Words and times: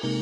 Welcome 0.00 0.12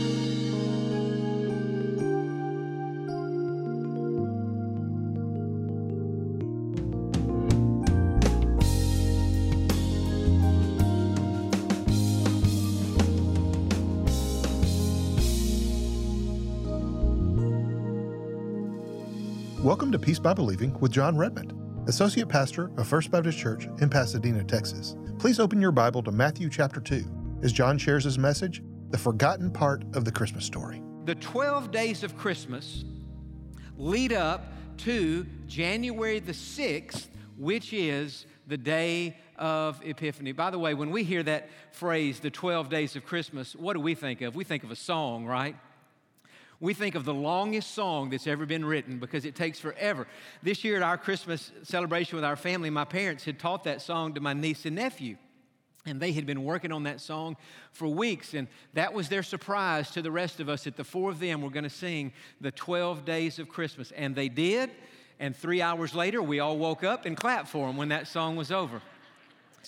to 19.93 19.99
Peace 19.99 20.19
by 20.19 20.33
Believing 20.33 20.73
with 20.81 20.93
Jon 20.93 21.19
Redmond, 21.19 21.53
Associate 21.87 22.27
Pastor 22.27 22.71
of 22.79 22.89
First 22.89 23.11
Baptist 23.11 23.37
Church 23.37 23.69
in 23.83 23.91
Pasadena, 23.91 24.43
Texas. 24.43 24.97
Please 25.19 25.39
open 25.39 25.61
your 25.61 25.73
Bible 25.73 26.03
to 26.05 26.11
Matthew 26.11 26.49
chapter 26.49 26.81
2 26.81 27.05
as 27.43 27.53
Jon 27.53 27.77
shares 27.77 28.05
his 28.05 28.19
message, 28.19 28.63
The 28.91 28.99
Forgotten 28.99 29.51
Part 29.51 29.83
of 29.97 30.05
the 30.05 30.13
Christmas 30.13 30.45
Story. 30.45 30.81
The 31.07 31.17
12 31.17 31.73
days 31.73 32.05
of 32.05 32.17
Christmas 32.17 32.85
lead 33.77 34.13
up 34.13 34.53
to 34.79 35.27
January 35.49 36.21
the 36.21 36.31
6th, 36.31 37.09
which 37.37 37.73
is 37.73 38.27
the 38.47 38.57
day 38.57 39.17
of 39.39 39.81
Epiphany. 39.85 40.31
By 40.31 40.51
the 40.51 40.59
way, 40.61 40.75
when 40.75 40.93
we 40.93 41.03
hear 41.03 41.25
that 41.25 41.49
phrase, 41.73 42.21
the 42.21 42.31
12 42.31 42.69
days 42.69 42.95
of 42.95 43.05
Christmas, 43.05 43.57
what 43.57 43.73
do 43.73 43.81
we 43.81 43.97
think 43.97 44.21
of? 44.21 44.37
We 44.37 44.45
think 44.45 44.63
of 44.63 44.71
a 44.71 44.77
song, 44.77 45.27
right? 45.27 45.57
We 46.61 46.73
think 46.73 46.95
of 46.95 47.05
the 47.05 47.13
longest 47.13 47.75
song 47.75 48.11
that's 48.11 48.29
ever 48.29 48.47
been 48.47 48.65
written 48.65 49.01
because 49.01 49.25
it 49.25 49.35
takes 49.35 49.59
forever. 49.59 50.07
This 50.45 50.63
year 50.63 50.77
at 50.77 50.83
our 50.83 50.97
Christmas 50.97 51.51
celebration 51.65 52.15
with 52.15 52.25
our 52.25 52.37
family, 52.37 52.71
my 52.71 52.85
parents 52.85 53.25
had 53.25 53.41
taught 53.41 53.65
that 53.65 53.83
song 53.83 54.15
to 54.15 54.21
my 54.21 54.33
niece 54.33 54.65
and 54.65 54.77
nephew. 54.77 55.17
And 55.87 56.01
they 56.01 56.13
had 56.13 56.27
been 56.27 56.45
working 56.45 56.73
on 56.73 56.83
that 56.83 57.01
song 57.01 57.37
for 57.73 57.87
weeks. 57.87 58.35
And 58.35 58.49
that 58.75 58.93
was 58.93 59.09
their 59.09 59.23
surprise 59.23 59.91
to 59.93 60.03
the 60.03 60.11
rest 60.11 60.41
of 60.41 60.49
us 60.49 60.65
that 60.65 60.77
the 60.77 60.85
four 60.85 61.11
of 61.11 61.21
them 61.21 61.41
were 61.41 61.51
going 61.51 61.65
to 61.65 61.71
sing 61.71 62.13
the 62.41 62.51
12 62.51 63.05
days 63.05 63.39
of 63.39 63.49
Christmas. 63.49 63.93
And 63.93 64.15
they 64.15 64.29
did. 64.29 64.71
And 65.19 65.35
three 65.35 65.63
hours 65.63 65.95
later, 65.95 66.23
we 66.23 66.41
all 66.41 66.59
woke 66.59 66.85
up 66.85 67.07
and 67.07 67.17
clapped 67.17 67.49
for 67.49 67.67
them 67.67 67.77
when 67.77 67.89
that 67.89 68.07
song 68.07 68.37
was 68.37 68.53
over. 68.53 68.83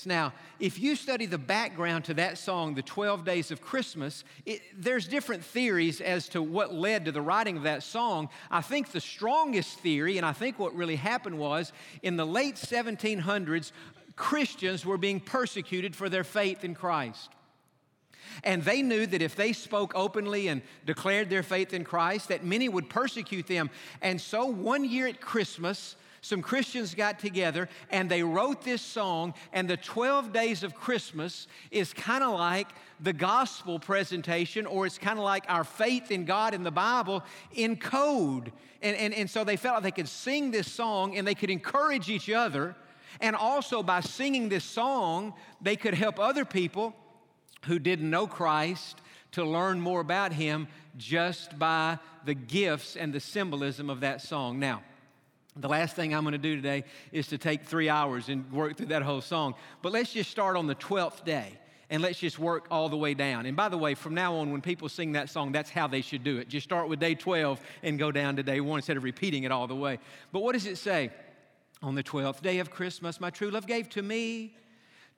Now, 0.06 0.32
if 0.60 0.78
you 0.78 0.96
study 0.96 1.26
the 1.26 1.38
background 1.38 2.04
to 2.04 2.14
that 2.14 2.38
song, 2.38 2.74
The 2.74 2.82
12 2.82 3.24
Days 3.24 3.50
of 3.50 3.60
Christmas, 3.60 4.24
it, 4.46 4.60
there's 4.76 5.08
different 5.08 5.44
theories 5.44 6.00
as 6.00 6.28
to 6.30 6.42
what 6.42 6.74
led 6.74 7.04
to 7.06 7.12
the 7.12 7.22
writing 7.22 7.56
of 7.56 7.62
that 7.64 7.82
song. 7.82 8.28
I 8.50 8.60
think 8.60 8.92
the 8.92 9.00
strongest 9.00 9.78
theory, 9.80 10.16
and 10.16 10.26
I 10.26 10.32
think 10.32 10.58
what 10.58 10.74
really 10.74 10.96
happened 10.96 11.38
was 11.38 11.72
in 12.02 12.16
the 12.16 12.26
late 12.26 12.56
1700s, 12.56 13.72
Christians 14.18 14.84
were 14.84 14.98
being 14.98 15.20
persecuted 15.20 15.96
for 15.96 16.08
their 16.08 16.24
faith 16.24 16.64
in 16.64 16.74
Christ. 16.74 17.30
And 18.44 18.62
they 18.62 18.82
knew 18.82 19.06
that 19.06 19.22
if 19.22 19.36
they 19.36 19.52
spoke 19.52 19.92
openly 19.94 20.48
and 20.48 20.60
declared 20.84 21.30
their 21.30 21.42
faith 21.42 21.72
in 21.72 21.84
Christ, 21.84 22.28
that 22.28 22.44
many 22.44 22.68
would 22.68 22.90
persecute 22.90 23.46
them. 23.46 23.70
And 24.02 24.20
so 24.20 24.44
one 24.44 24.84
year 24.84 25.06
at 25.06 25.20
Christmas, 25.20 25.96
some 26.20 26.42
Christians 26.42 26.94
got 26.94 27.20
together 27.20 27.68
and 27.90 28.10
they 28.10 28.22
wrote 28.22 28.62
this 28.62 28.82
song, 28.82 29.34
and 29.52 29.70
the 29.70 29.76
12 29.76 30.32
days 30.32 30.62
of 30.62 30.74
Christmas 30.74 31.46
is 31.70 31.92
kind 31.92 32.24
of 32.24 32.34
like 32.34 32.68
the 33.00 33.12
gospel 33.12 33.78
presentation, 33.78 34.66
or 34.66 34.84
it's 34.84 34.98
kind 34.98 35.18
of 35.18 35.24
like 35.24 35.44
our 35.48 35.64
faith 35.64 36.10
in 36.10 36.24
God 36.24 36.54
in 36.54 36.64
the 36.64 36.72
Bible 36.72 37.22
in 37.54 37.76
code. 37.76 38.52
And, 38.82 38.96
and, 38.96 39.14
and 39.14 39.30
so 39.30 39.44
they 39.44 39.56
felt 39.56 39.76
like 39.76 39.84
they 39.84 40.02
could 40.02 40.08
sing 40.08 40.50
this 40.50 40.70
song 40.70 41.16
and 41.16 41.26
they 41.26 41.36
could 41.36 41.50
encourage 41.50 42.10
each 42.10 42.28
other. 42.28 42.74
And 43.20 43.34
also, 43.34 43.82
by 43.82 44.00
singing 44.00 44.48
this 44.48 44.64
song, 44.64 45.34
they 45.60 45.76
could 45.76 45.94
help 45.94 46.18
other 46.18 46.44
people 46.44 46.94
who 47.64 47.78
didn't 47.78 48.08
know 48.08 48.26
Christ 48.26 49.00
to 49.32 49.44
learn 49.44 49.80
more 49.80 50.00
about 50.00 50.32
Him 50.32 50.68
just 50.96 51.58
by 51.58 51.98
the 52.24 52.34
gifts 52.34 52.96
and 52.96 53.12
the 53.12 53.20
symbolism 53.20 53.90
of 53.90 54.00
that 54.00 54.20
song. 54.22 54.58
Now, 54.58 54.82
the 55.56 55.68
last 55.68 55.96
thing 55.96 56.14
I'm 56.14 56.22
going 56.22 56.32
to 56.32 56.38
do 56.38 56.54
today 56.56 56.84
is 57.12 57.26
to 57.28 57.38
take 57.38 57.64
three 57.64 57.88
hours 57.88 58.28
and 58.28 58.50
work 58.52 58.76
through 58.76 58.86
that 58.86 59.02
whole 59.02 59.20
song. 59.20 59.54
But 59.82 59.92
let's 59.92 60.12
just 60.12 60.30
start 60.30 60.56
on 60.56 60.66
the 60.66 60.74
12th 60.76 61.24
day 61.24 61.58
and 61.90 62.02
let's 62.02 62.18
just 62.18 62.38
work 62.38 62.66
all 62.70 62.88
the 62.88 62.96
way 62.96 63.14
down. 63.14 63.46
And 63.46 63.56
by 63.56 63.68
the 63.68 63.78
way, 63.78 63.94
from 63.94 64.14
now 64.14 64.36
on, 64.36 64.52
when 64.52 64.60
people 64.60 64.88
sing 64.88 65.12
that 65.12 65.30
song, 65.30 65.52
that's 65.52 65.70
how 65.70 65.86
they 65.86 66.00
should 66.00 66.22
do 66.22 66.38
it. 66.38 66.48
Just 66.48 66.64
start 66.64 66.88
with 66.88 67.00
day 67.00 67.14
12 67.14 67.60
and 67.82 67.98
go 67.98 68.12
down 68.12 68.36
to 68.36 68.42
day 68.42 68.60
one 68.60 68.78
instead 68.78 68.96
of 68.96 69.04
repeating 69.04 69.44
it 69.44 69.52
all 69.52 69.66
the 69.66 69.74
way. 69.74 69.98
But 70.32 70.42
what 70.42 70.52
does 70.52 70.66
it 70.66 70.76
say? 70.78 71.10
On 71.82 71.94
the 71.94 72.02
12th 72.02 72.42
day 72.42 72.58
of 72.58 72.70
Christmas, 72.70 73.20
my 73.20 73.30
true 73.30 73.50
love 73.50 73.66
gave 73.66 73.88
to 73.90 74.02
me 74.02 74.54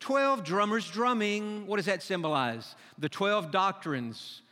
12 0.01 0.45
drummers 0.45 0.91
drumming. 0.91 1.67
What 1.67 1.77
does 1.77 1.87
that 1.87 2.03
symbolize? 2.03 2.75
The 2.99 3.09
12 3.09 3.51
doctrines 3.51 4.43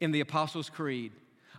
in 0.00 0.12
the 0.12 0.20
Apostles' 0.20 0.70
Creed. 0.70 1.12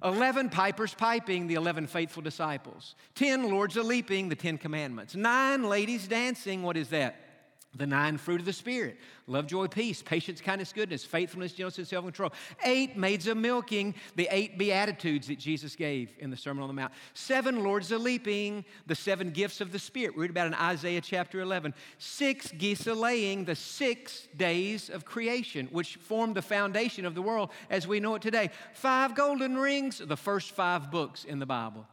11 0.03 0.49
pipers 0.49 0.93
piping, 0.93 1.47
the 1.47 1.55
11 1.55 1.87
faithful 1.87 2.21
disciples. 2.21 2.95
10 3.15 3.49
lords 3.49 3.77
a 3.77 3.83
leaping, 3.83 4.29
the 4.29 4.35
10 4.35 4.57
commandments. 4.57 5.15
Nine 5.15 5.63
ladies 5.63 6.07
dancing, 6.07 6.63
what 6.63 6.77
is 6.77 6.89
that? 6.89 7.26
The 7.75 7.85
nine 7.85 8.17
fruit 8.17 8.39
of 8.39 8.45
the 8.45 8.53
Spirit 8.53 8.97
love, 9.27 9.45
joy, 9.45 9.67
peace, 9.67 10.01
patience, 10.01 10.39
kindness, 10.39 10.71
goodness, 10.71 11.03
faithfulness, 11.03 11.51
gentleness, 11.51 11.77
and 11.77 11.87
self 11.87 12.05
control. 12.05 12.31
Eight 12.63 12.95
maids 12.95 13.27
of 13.27 13.35
milking, 13.35 13.93
the 14.15 14.27
eight 14.31 14.57
beatitudes 14.57 15.27
that 15.27 15.37
Jesus 15.37 15.75
gave 15.75 16.13
in 16.19 16.29
the 16.29 16.37
Sermon 16.37 16.63
on 16.63 16.69
the 16.69 16.73
Mount. 16.73 16.93
Seven 17.13 17.63
lords 17.63 17.91
a 17.91 17.97
leaping, 17.97 18.63
the 18.87 18.95
seven 18.95 19.31
gifts 19.31 19.59
of 19.59 19.73
the 19.73 19.79
Spirit. 19.79 20.15
We 20.15 20.21
read 20.21 20.31
about 20.31 20.47
in 20.47 20.53
Isaiah 20.53 21.01
chapter 21.01 21.41
11. 21.41 21.73
Six 21.97 22.51
geese 22.53 22.87
a 22.87 22.93
laying, 22.93 23.43
the 23.43 23.55
six 23.55 24.29
days 24.37 24.89
of 24.89 25.03
creation, 25.03 25.67
which 25.71 25.97
formed 25.97 26.35
the 26.35 26.41
foundation 26.41 27.05
of 27.05 27.15
the 27.15 27.21
world 27.21 27.51
as 27.69 27.85
we 27.85 27.99
know 27.99 28.15
it 28.15 28.21
today. 28.21 28.49
Five 28.73 29.13
golden 29.13 29.57
rings, 29.57 29.97
the 29.99 30.17
first 30.17 30.51
five 30.51 30.89
books 30.89 31.25
in 31.25 31.39
the 31.39 31.45
Bible. 31.45 31.85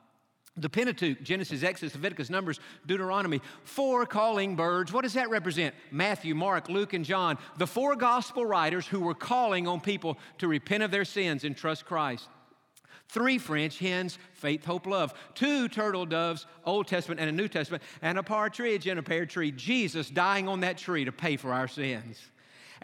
The 0.57 0.69
Pentateuch, 0.69 1.23
Genesis, 1.23 1.65
Exodus, 1.65 1.95
Leviticus, 1.95 2.31
Numbers, 2.31 2.61
Deuteronomy, 2.87 3.41
four 3.65 4.07
calling 4.07 4.55
birds. 4.55 4.93
What 4.93 5.03
does 5.03 5.15
that 5.15 5.29
represent? 5.29 5.75
Matthew, 5.91 6.35
Mark, 6.35 6.69
Luke, 6.69 6.93
and 6.93 7.05
John, 7.05 7.39
the 7.59 7.67
four 7.67 7.97
gospel 7.97 8.47
writers 8.47 8.87
who 8.87 9.01
were 9.01 9.15
calling 9.15 9.67
on 9.67 9.81
people 9.81 10.17
to 10.39 10.47
repent 10.47 10.85
of 10.85 10.93
their 10.93 11.05
sins 11.05 11.43
and 11.43 11.57
trust 11.57 11.85
Christ. 11.85 12.29
Three 13.09 13.39
French 13.39 13.79
hens, 13.79 14.19
faith, 14.33 14.65
hope, 14.65 14.87
love. 14.87 15.13
Two 15.35 15.69
turtle 15.69 16.07
doves, 16.07 16.47
Old 16.65 16.87
Testament 16.87 17.21
and 17.21 17.29
a 17.29 17.33
New 17.33 17.49
Testament, 17.49 17.83
and 18.01 18.19
a 18.19 18.23
partridge 18.23 18.87
and 18.87 18.99
a 18.99 19.03
pear 19.03 19.27
tree. 19.27 19.53
Jesus 19.53 20.09
dying 20.09 20.49
on 20.49 20.61
that 20.61 20.79
tree 20.79 21.05
to 21.05 21.13
pay 21.13 21.37
for 21.37 21.53
our 21.53 21.69
sins. 21.69 22.21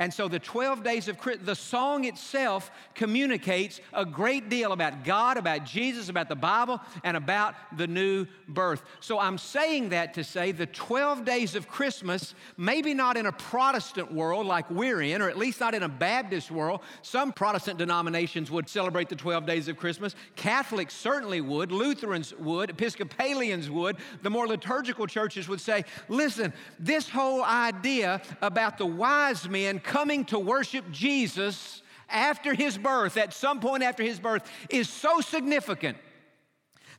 And 0.00 0.14
so 0.14 0.28
the 0.28 0.38
12 0.38 0.82
days 0.82 1.08
of 1.08 1.18
Christmas, 1.18 1.46
the 1.46 1.54
song 1.54 2.06
itself 2.06 2.70
communicates 2.94 3.82
a 3.92 4.06
great 4.06 4.48
deal 4.48 4.72
about 4.72 5.04
God, 5.04 5.36
about 5.36 5.66
Jesus, 5.66 6.08
about 6.08 6.30
the 6.30 6.34
Bible, 6.34 6.80
and 7.04 7.18
about 7.18 7.54
the 7.76 7.86
new 7.86 8.26
birth. 8.48 8.82
So 9.00 9.18
I'm 9.18 9.36
saying 9.36 9.90
that 9.90 10.14
to 10.14 10.24
say 10.24 10.52
the 10.52 10.64
12 10.64 11.26
days 11.26 11.54
of 11.54 11.68
Christmas, 11.68 12.34
maybe 12.56 12.94
not 12.94 13.18
in 13.18 13.26
a 13.26 13.32
Protestant 13.32 14.10
world 14.10 14.46
like 14.46 14.70
we're 14.70 15.02
in, 15.02 15.20
or 15.20 15.28
at 15.28 15.36
least 15.36 15.60
not 15.60 15.74
in 15.74 15.82
a 15.82 15.88
Baptist 15.88 16.50
world. 16.50 16.80
Some 17.02 17.30
Protestant 17.30 17.78
denominations 17.78 18.50
would 18.50 18.70
celebrate 18.70 19.10
the 19.10 19.16
12 19.16 19.44
days 19.44 19.68
of 19.68 19.76
Christmas. 19.76 20.14
Catholics 20.34 20.94
certainly 20.94 21.42
would, 21.42 21.70
Lutherans 21.70 22.34
would, 22.38 22.70
Episcopalians 22.70 23.68
would. 23.68 23.98
The 24.22 24.30
more 24.30 24.48
liturgical 24.48 25.06
churches 25.06 25.46
would 25.46 25.60
say, 25.60 25.84
listen, 26.08 26.54
this 26.78 27.06
whole 27.06 27.44
idea 27.44 28.22
about 28.40 28.78
the 28.78 28.86
wise 28.86 29.46
men 29.46 29.78
coming 29.90 30.24
to 30.24 30.38
worship 30.38 30.88
Jesus 30.92 31.82
after 32.08 32.54
his 32.54 32.78
birth, 32.78 33.16
at 33.16 33.34
some 33.34 33.58
point 33.58 33.82
after 33.82 34.04
his 34.04 34.20
birth, 34.20 34.48
is 34.68 34.88
so 34.88 35.20
significant 35.20 35.98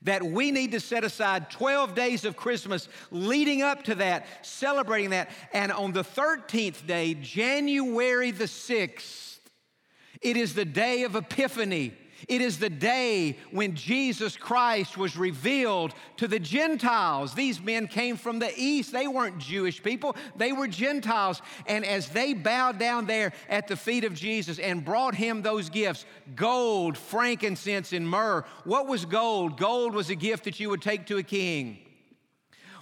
that 0.02 0.22
we 0.22 0.52
need 0.52 0.74
to 0.74 0.80
set 0.82 1.06
aside 1.06 1.50
12 1.50 1.96
days 1.96 2.26
of 2.26 2.36
Christmas 2.36 2.90
leading 3.10 3.62
up 3.62 3.84
to 3.84 3.96
that, 3.96 4.26
celebrating 4.46 5.12
that. 5.12 5.30
And 5.54 5.72
on 5.72 5.94
the 5.94 6.04
13th 6.04 6.86
day, 6.86 7.14
January 7.14 8.32
the 8.32 8.44
6th, 8.44 9.40
it 10.22 10.36
is 10.36 10.54
the 10.54 10.66
day 10.66 11.04
of 11.04 11.16
Epiphany. 11.16 11.94
It 12.28 12.42
is 12.42 12.60
the 12.60 12.70
day 12.70 13.38
when 13.52 13.76
Jesus 13.76 14.38
Christ 14.38 14.98
was 14.98 15.18
revealed 15.18 15.94
to 16.18 16.28
the 16.28 16.40
Gentiles. 16.40 17.34
These 17.34 17.62
men 17.62 17.88
came 17.88 18.18
from 18.18 18.40
the 18.40 18.52
east. 18.56 18.92
They 18.92 19.08
weren't 19.08 19.40
Jewish 19.40 19.82
people, 19.82 20.16
they 20.36 20.52
were 20.52 20.68
Gentiles. 20.68 21.42
And 21.68 21.86
as 21.86 22.10
they 22.10 22.34
bowed 22.34 22.80
down 22.80 23.06
there 23.06 23.34
at 23.50 23.68
the 23.68 23.76
feet 23.76 24.04
of 24.04 24.14
Jesus 24.14 24.60
and 24.60 24.84
brought 24.86 25.16
him 25.16 25.42
those 25.42 25.70
gifts 25.70 26.06
gold, 26.36 26.98
frankincense, 26.98 27.94
and 27.94 28.08
myrrh 28.08 28.46
what 28.64 28.88
was 28.88 29.06
gold? 29.06 29.58
Gold 29.58 29.94
was 29.94 30.10
a 30.10 30.16
gift 30.16 30.46
that 30.46 30.60
you 30.60 30.70
would 30.70 30.82
take 30.82 31.08
to 31.08 31.18
a 31.18 31.24
king. 31.24 31.80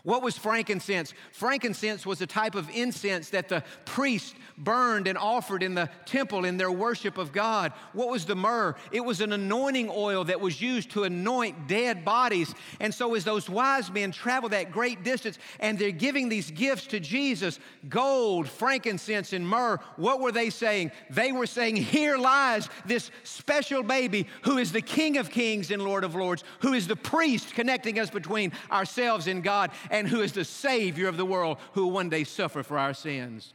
What 0.03 0.21
was 0.21 0.37
frankincense? 0.37 1.13
Frankincense 1.31 2.05
was 2.05 2.21
a 2.21 2.27
type 2.27 2.55
of 2.55 2.69
incense 2.69 3.29
that 3.29 3.49
the 3.49 3.63
priest 3.85 4.35
burned 4.57 5.07
and 5.07 5.17
offered 5.17 5.63
in 5.63 5.75
the 5.75 5.89
temple 6.05 6.45
in 6.45 6.57
their 6.57 6.71
worship 6.71 7.17
of 7.17 7.31
God. 7.31 7.73
What 7.93 8.09
was 8.09 8.25
the 8.25 8.35
myrrh? 8.35 8.75
It 8.91 9.01
was 9.01 9.21
an 9.21 9.33
anointing 9.33 9.89
oil 9.89 10.23
that 10.25 10.41
was 10.41 10.61
used 10.61 10.91
to 10.91 11.03
anoint 11.03 11.67
dead 11.67 12.03
bodies. 12.03 12.53
And 12.79 12.93
so, 12.93 13.15
as 13.15 13.23
those 13.23 13.49
wise 13.49 13.91
men 13.91 14.11
travel 14.11 14.49
that 14.49 14.71
great 14.71 15.03
distance 15.03 15.39
and 15.59 15.77
they're 15.77 15.91
giving 15.91 16.29
these 16.29 16.51
gifts 16.51 16.87
to 16.87 16.99
Jesus 16.99 17.59
gold, 17.87 18.47
frankincense, 18.47 19.33
and 19.33 19.47
myrrh 19.47 19.79
what 19.95 20.19
were 20.19 20.31
they 20.31 20.49
saying? 20.49 20.91
They 21.09 21.31
were 21.31 21.45
saying, 21.45 21.75
Here 21.75 22.17
lies 22.17 22.69
this 22.85 23.11
special 23.23 23.83
baby 23.83 24.27
who 24.43 24.57
is 24.57 24.71
the 24.71 24.81
King 24.81 25.17
of 25.17 25.29
Kings 25.29 25.71
and 25.71 25.83
Lord 25.83 26.03
of 26.03 26.15
Lords, 26.15 26.43
who 26.61 26.73
is 26.73 26.87
the 26.87 26.95
priest 26.95 27.53
connecting 27.53 27.99
us 27.99 28.09
between 28.09 28.51
ourselves 28.71 29.27
and 29.27 29.43
God 29.43 29.71
and 29.89 30.07
who 30.07 30.21
is 30.21 30.33
the 30.33 30.45
Savior 30.45 31.07
of 31.07 31.17
the 31.17 31.25
world 31.25 31.57
who 31.73 31.85
will 31.85 31.91
one 31.91 32.09
day 32.09 32.23
suffer 32.23 32.63
for 32.63 32.77
our 32.77 32.93
sins. 32.93 33.53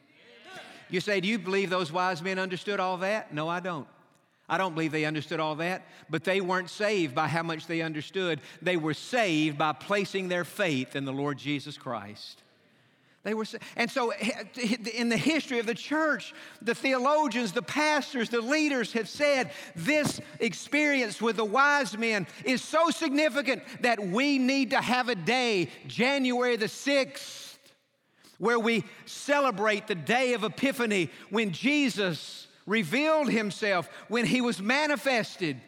You 0.90 1.00
say, 1.00 1.20
Do 1.20 1.28
you 1.28 1.38
believe 1.38 1.70
those 1.70 1.90
wise 1.90 2.22
men 2.22 2.38
understood 2.38 2.80
all 2.80 2.98
that? 2.98 3.32
No, 3.32 3.48
I 3.48 3.60
don't. 3.60 3.88
I 4.48 4.58
don't 4.58 4.74
believe 4.74 4.92
they 4.92 5.06
understood 5.06 5.40
all 5.40 5.54
that, 5.56 5.86
but 6.10 6.24
they 6.24 6.42
weren't 6.42 6.68
saved 6.68 7.14
by 7.14 7.28
how 7.28 7.42
much 7.42 7.66
they 7.66 7.80
understood. 7.80 8.40
They 8.60 8.76
were 8.76 8.92
saved 8.92 9.56
by 9.56 9.72
placing 9.72 10.28
their 10.28 10.44
faith 10.44 10.94
in 10.94 11.06
the 11.06 11.12
Lord 11.12 11.38
Jesus 11.38 11.78
Christ. 11.78 12.42
They 13.24 13.32
were, 13.32 13.46
and 13.74 13.90
so 13.90 14.12
in 14.12 15.08
the 15.08 15.16
history 15.16 15.58
of 15.58 15.64
the 15.64 15.74
church, 15.74 16.34
the 16.60 16.74
theologians, 16.74 17.52
the 17.52 17.62
pastors, 17.62 18.28
the 18.28 18.42
leaders 18.42 18.92
have 18.92 19.08
said 19.08 19.50
this 19.74 20.20
experience 20.40 21.22
with 21.22 21.36
the 21.36 21.44
wise 21.44 21.96
men 21.96 22.26
is 22.44 22.62
so 22.62 22.90
significant 22.90 23.62
that 23.80 23.98
we 23.98 24.38
need 24.38 24.70
to 24.70 24.80
have 24.80 25.08
a 25.08 25.14
day, 25.14 25.70
January 25.86 26.56
the 26.56 26.66
6th, 26.66 27.56
where 28.36 28.58
we 28.58 28.84
celebrate 29.06 29.86
the 29.86 29.94
day 29.94 30.34
of 30.34 30.44
Epiphany 30.44 31.10
when 31.30 31.50
Jesus 31.50 32.46
revealed 32.66 33.30
himself, 33.30 33.88
when 34.08 34.26
he 34.26 34.42
was 34.42 34.60
manifested 34.60 35.58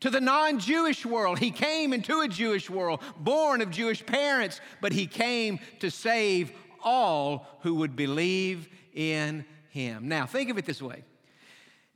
to 0.00 0.10
the 0.10 0.20
non 0.20 0.58
Jewish 0.58 1.06
world. 1.06 1.38
He 1.38 1.50
came 1.50 1.94
into 1.94 2.20
a 2.20 2.28
Jewish 2.28 2.68
world, 2.68 3.00
born 3.18 3.62
of 3.62 3.70
Jewish 3.70 4.04
parents, 4.04 4.60
but 4.82 4.92
he 4.92 5.06
came 5.06 5.58
to 5.80 5.90
save 5.90 6.52
all 6.86 7.46
who 7.60 7.74
would 7.74 7.96
believe 7.96 8.68
in 8.94 9.44
him. 9.68 10.08
Now, 10.08 10.24
think 10.24 10.48
of 10.48 10.56
it 10.56 10.64
this 10.64 10.80
way 10.80 11.02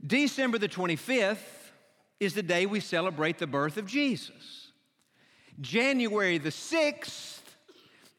December 0.07 0.59
the 0.59 0.69
25th 0.69 1.39
is 2.19 2.35
the 2.35 2.43
day 2.43 2.67
we 2.67 2.81
celebrate 2.81 3.39
the 3.39 3.47
birth 3.47 3.79
of 3.79 3.87
Jesus. 3.87 4.73
January 5.61 6.37
the 6.37 6.51
6th 6.51 7.39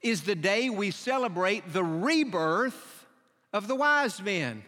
is 0.01 0.21
the 0.23 0.35
day 0.35 0.69
we 0.69 0.89
celebrate 0.89 1.71
the 1.73 1.83
rebirth 1.83 3.05
of 3.53 3.67
the 3.67 3.75
wise 3.75 4.21
men. 4.21 4.63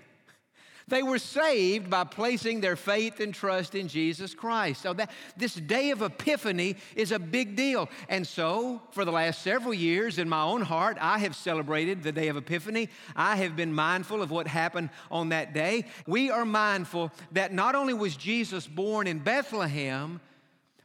They 0.87 1.03
were 1.03 1.17
saved 1.17 1.89
by 1.89 2.03
placing 2.03 2.61
their 2.61 2.75
faith 2.75 3.19
and 3.19 3.33
trust 3.33 3.75
in 3.75 3.87
Jesus 3.87 4.33
Christ. 4.33 4.81
So 4.81 4.93
that 4.93 5.11
this 5.37 5.55
day 5.55 5.91
of 5.91 6.01
epiphany 6.01 6.75
is 6.95 7.11
a 7.11 7.19
big 7.19 7.55
deal. 7.55 7.89
And 8.09 8.27
so, 8.27 8.81
for 8.91 9.05
the 9.05 9.11
last 9.11 9.41
several 9.41 9.73
years 9.73 10.19
in 10.19 10.27
my 10.27 10.41
own 10.43 10.61
heart, 10.61 10.97
I 10.99 11.19
have 11.19 11.35
celebrated 11.35 12.03
the 12.03 12.11
day 12.11 12.27
of 12.27 12.37
epiphany. 12.37 12.89
I 13.15 13.37
have 13.37 13.55
been 13.55 13.73
mindful 13.73 14.21
of 14.21 14.31
what 14.31 14.47
happened 14.47 14.89
on 15.09 15.29
that 15.29 15.53
day. 15.53 15.85
We 16.05 16.29
are 16.29 16.45
mindful 16.45 17.11
that 17.31 17.53
not 17.53 17.75
only 17.75 17.93
was 17.93 18.15
Jesus 18.15 18.67
born 18.67 19.07
in 19.07 19.19
Bethlehem, 19.19 20.19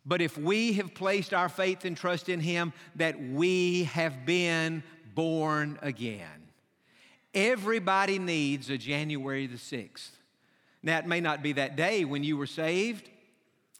but 0.07 0.23
if 0.23 0.39
we 0.39 0.73
have 0.75 0.95
placed 0.95 1.35
our 1.35 1.49
faith 1.49 1.85
and 1.85 1.97
trust 1.97 2.29
in 2.29 2.41
him, 2.41 2.73
that 2.97 3.21
we 3.21 3.85
have 3.85 4.25
been 4.25 4.83
born 5.15 5.79
again. 5.83 6.38
Everybody 7.35 8.19
needs 8.19 8.71
a 8.71 8.79
January 8.79 9.47
the 9.47 9.57
6th. 9.57 10.11
Now, 10.83 10.99
it 10.99 11.07
may 11.07 11.21
not 11.21 11.43
be 11.43 11.53
that 11.53 11.77
day 11.77 12.05
when 12.05 12.25
you 12.25 12.37
were 12.37 12.47
saved, 12.47 13.09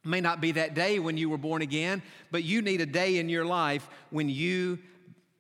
may 0.05 0.21
not 0.21 0.41
be 0.41 0.53
that 0.53 0.75
day 0.75 0.99
when 0.99 1.17
you 1.17 1.31
were 1.31 1.39
born 1.39 1.63
again, 1.63 2.03
but 2.31 2.45
you 2.45 2.63
need 2.63 2.81
a 2.81 2.87
day 2.87 3.19
in 3.19 3.29
your 3.29 3.45
life 3.45 3.89
when 4.11 4.29
you 4.29 4.79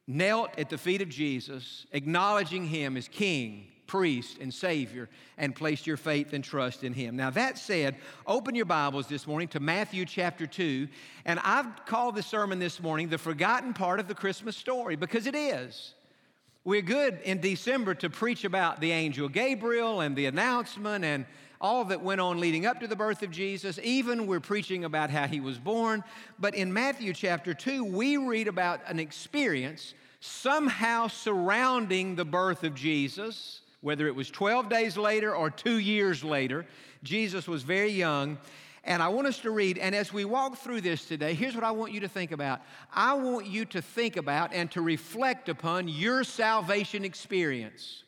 knelt 0.07 0.59
at 0.59 0.71
the 0.71 0.79
feet 0.79 1.03
of 1.03 1.09
Jesus, 1.09 1.87
acknowledging 1.93 2.65
Him 2.67 2.97
as 2.97 3.09
King, 3.09 3.67
priest, 3.87 4.39
and 4.41 4.53
Savior, 4.53 5.09
and 5.37 5.55
placed 5.55 5.87
your 5.87 5.97
faith 5.97 6.33
and 6.33 6.43
trust 6.43 6.85
in 6.85 6.93
Him. 6.93 7.17
Now, 7.17 7.31
that 7.31 7.59
said, 7.59 7.97
open 8.27 8.55
your 8.55 8.65
Bibles 8.65 9.07
this 9.07 9.27
morning 9.27 9.49
to 9.49 9.61
Matthew 9.61 10.05
chapter 10.07 10.47
2, 10.47 10.89
and 11.25 11.39
I've 11.41 11.85
called 11.87 12.15
the 12.15 12.23
sermon 12.23 12.59
this 12.59 12.81
morning 12.81 13.09
the 13.09 13.19
forgotten 13.19 13.75
part 13.75 14.01
of 14.01 14.09
the 14.09 14.15
Christmas 14.15 14.57
story 14.57 14.97
because 14.97 15.27
it 15.27 15.35
is. 15.35 15.95
We're 16.65 16.83
good 16.83 17.21
in 17.25 17.41
December 17.41 17.95
to 17.95 18.11
preach 18.11 18.45
about 18.45 18.81
the 18.81 18.91
angel 18.91 19.29
Gabriel 19.29 20.01
and 20.01 20.17
the 20.17 20.27
announcement 20.27 21.05
and 21.05 21.25
all 21.61 21.85
that 21.87 22.03
went 22.03 22.21
on 22.21 22.41
leading 22.41 22.67
up 22.67 22.81
to 22.81 22.87
the 22.87 22.97
birth 22.97 23.23
of 23.23 23.31
Jesus. 23.31 23.79
Even 23.83 24.27
we're 24.27 24.41
preaching 24.41 24.85
about 24.85 25.11
how 25.11 25.27
he 25.27 25.41
was 25.41 25.59
born. 25.59 26.05
But 26.39 26.55
in 26.55 26.73
Matthew 26.73 27.13
chapter 27.15 27.55
2, 27.55 27.85
we 27.85 28.17
read 28.17 28.49
about 28.49 28.81
an 28.87 28.99
experience 28.99 29.95
somehow 30.21 31.07
surrounding 31.07 32.17
the 32.17 32.25
birth 32.25 32.65
of 32.65 32.75
Jesus, 32.75 33.61
whether 33.81 34.07
it 34.09 34.15
was 34.15 34.31
12 34.31 34.69
days 34.69 34.97
later 34.97 35.35
or 35.35 35.51
two 35.51 35.79
years 35.79 36.25
later. 36.25 36.67
Jesus 37.03 37.47
was 37.47 37.63
very 37.63 37.93
young. 37.93 38.37
And 38.89 39.03
I 39.03 39.09
want 39.09 39.27
us 39.27 39.39
to 39.41 39.51
read, 39.51 39.77
and 39.77 39.95
as 39.95 40.15
we 40.15 40.25
walk 40.25 40.57
through 40.57 40.81
this 40.81 41.05
today, 41.05 41.35
here's 41.35 41.55
what 41.55 41.63
I 41.63 41.73
want 41.73 41.93
you 41.93 42.01
to 42.01 42.09
think 42.09 42.33
about. 42.33 42.63
I 42.91 43.13
want 43.13 43.47
you 43.47 43.67
to 43.67 43.83
think 43.83 44.17
about 44.17 44.55
and 44.55 44.71
to 44.71 44.81
reflect 44.81 45.51
upon 45.51 45.89
your 45.89 46.25
salvation 46.25 47.05
experience. 47.05 48.05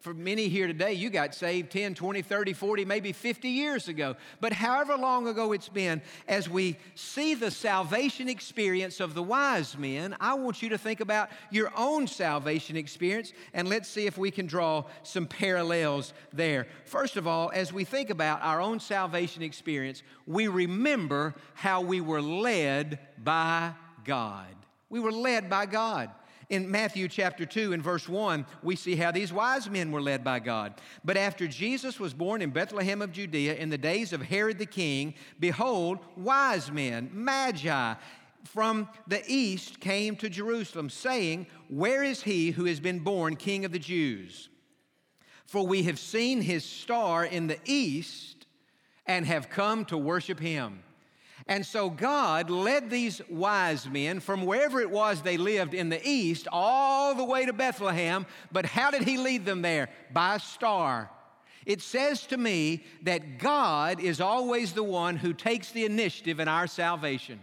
For 0.00 0.14
many 0.14 0.48
here 0.48 0.66
today, 0.66 0.94
you 0.94 1.10
got 1.10 1.34
saved 1.34 1.70
10, 1.72 1.94
20, 1.94 2.22
30, 2.22 2.54
40, 2.54 2.84
maybe 2.86 3.12
50 3.12 3.48
years 3.48 3.86
ago. 3.86 4.16
But 4.40 4.54
however 4.54 4.96
long 4.96 5.28
ago 5.28 5.52
it's 5.52 5.68
been, 5.68 6.00
as 6.26 6.48
we 6.48 6.78
see 6.94 7.34
the 7.34 7.50
salvation 7.50 8.26
experience 8.26 9.00
of 9.00 9.12
the 9.12 9.22
wise 9.22 9.76
men, 9.76 10.16
I 10.18 10.32
want 10.34 10.62
you 10.62 10.70
to 10.70 10.78
think 10.78 11.00
about 11.00 11.28
your 11.50 11.70
own 11.76 12.06
salvation 12.06 12.78
experience 12.78 13.34
and 13.52 13.68
let's 13.68 13.90
see 13.90 14.06
if 14.06 14.16
we 14.16 14.30
can 14.30 14.46
draw 14.46 14.84
some 15.02 15.26
parallels 15.26 16.14
there. 16.32 16.66
First 16.86 17.18
of 17.18 17.26
all, 17.26 17.50
as 17.52 17.70
we 17.70 17.84
think 17.84 18.08
about 18.08 18.40
our 18.42 18.62
own 18.62 18.80
salvation 18.80 19.42
experience, 19.42 20.02
we 20.26 20.48
remember 20.48 21.34
how 21.52 21.82
we 21.82 22.00
were 22.00 22.22
led 22.22 22.98
by 23.22 23.74
God. 24.06 24.46
We 24.88 24.98
were 24.98 25.12
led 25.12 25.50
by 25.50 25.66
God. 25.66 26.10
In 26.50 26.68
Matthew 26.68 27.06
chapter 27.06 27.46
2 27.46 27.72
and 27.72 27.82
verse 27.82 28.08
1, 28.08 28.44
we 28.64 28.74
see 28.74 28.96
how 28.96 29.12
these 29.12 29.32
wise 29.32 29.70
men 29.70 29.92
were 29.92 30.02
led 30.02 30.24
by 30.24 30.40
God. 30.40 30.74
But 31.04 31.16
after 31.16 31.46
Jesus 31.46 32.00
was 32.00 32.12
born 32.12 32.42
in 32.42 32.50
Bethlehem 32.50 33.00
of 33.00 33.12
Judea 33.12 33.54
in 33.54 33.70
the 33.70 33.78
days 33.78 34.12
of 34.12 34.20
Herod 34.20 34.58
the 34.58 34.66
king, 34.66 35.14
behold, 35.38 36.00
wise 36.16 36.72
men, 36.72 37.08
magi, 37.12 37.94
from 38.44 38.88
the 39.06 39.22
east 39.28 39.78
came 39.78 40.16
to 40.16 40.28
Jerusalem, 40.28 40.90
saying, 40.90 41.46
Where 41.68 42.02
is 42.02 42.22
he 42.22 42.50
who 42.50 42.64
has 42.64 42.80
been 42.80 42.98
born 42.98 43.36
king 43.36 43.64
of 43.64 43.70
the 43.70 43.78
Jews? 43.78 44.48
For 45.46 45.64
we 45.64 45.84
have 45.84 46.00
seen 46.00 46.40
his 46.40 46.64
star 46.64 47.24
in 47.24 47.46
the 47.46 47.58
east 47.64 48.46
and 49.06 49.24
have 49.24 49.50
come 49.50 49.84
to 49.84 49.96
worship 49.96 50.40
him. 50.40 50.82
And 51.50 51.66
so 51.66 51.90
God 51.90 52.48
led 52.48 52.90
these 52.90 53.20
wise 53.28 53.88
men 53.88 54.20
from 54.20 54.46
wherever 54.46 54.80
it 54.80 54.88
was 54.88 55.20
they 55.20 55.36
lived 55.36 55.74
in 55.74 55.88
the 55.88 56.00
east 56.08 56.46
all 56.52 57.12
the 57.16 57.24
way 57.24 57.44
to 57.44 57.52
Bethlehem. 57.52 58.24
But 58.52 58.64
how 58.64 58.92
did 58.92 59.02
He 59.02 59.18
lead 59.18 59.44
them 59.44 59.60
there? 59.60 59.90
By 60.12 60.36
a 60.36 60.40
star. 60.40 61.10
It 61.66 61.82
says 61.82 62.24
to 62.28 62.36
me 62.36 62.84
that 63.02 63.38
God 63.38 64.00
is 64.00 64.20
always 64.20 64.72
the 64.72 64.84
one 64.84 65.16
who 65.16 65.32
takes 65.32 65.72
the 65.72 65.84
initiative 65.84 66.38
in 66.38 66.46
our 66.46 66.68
salvation. 66.68 67.40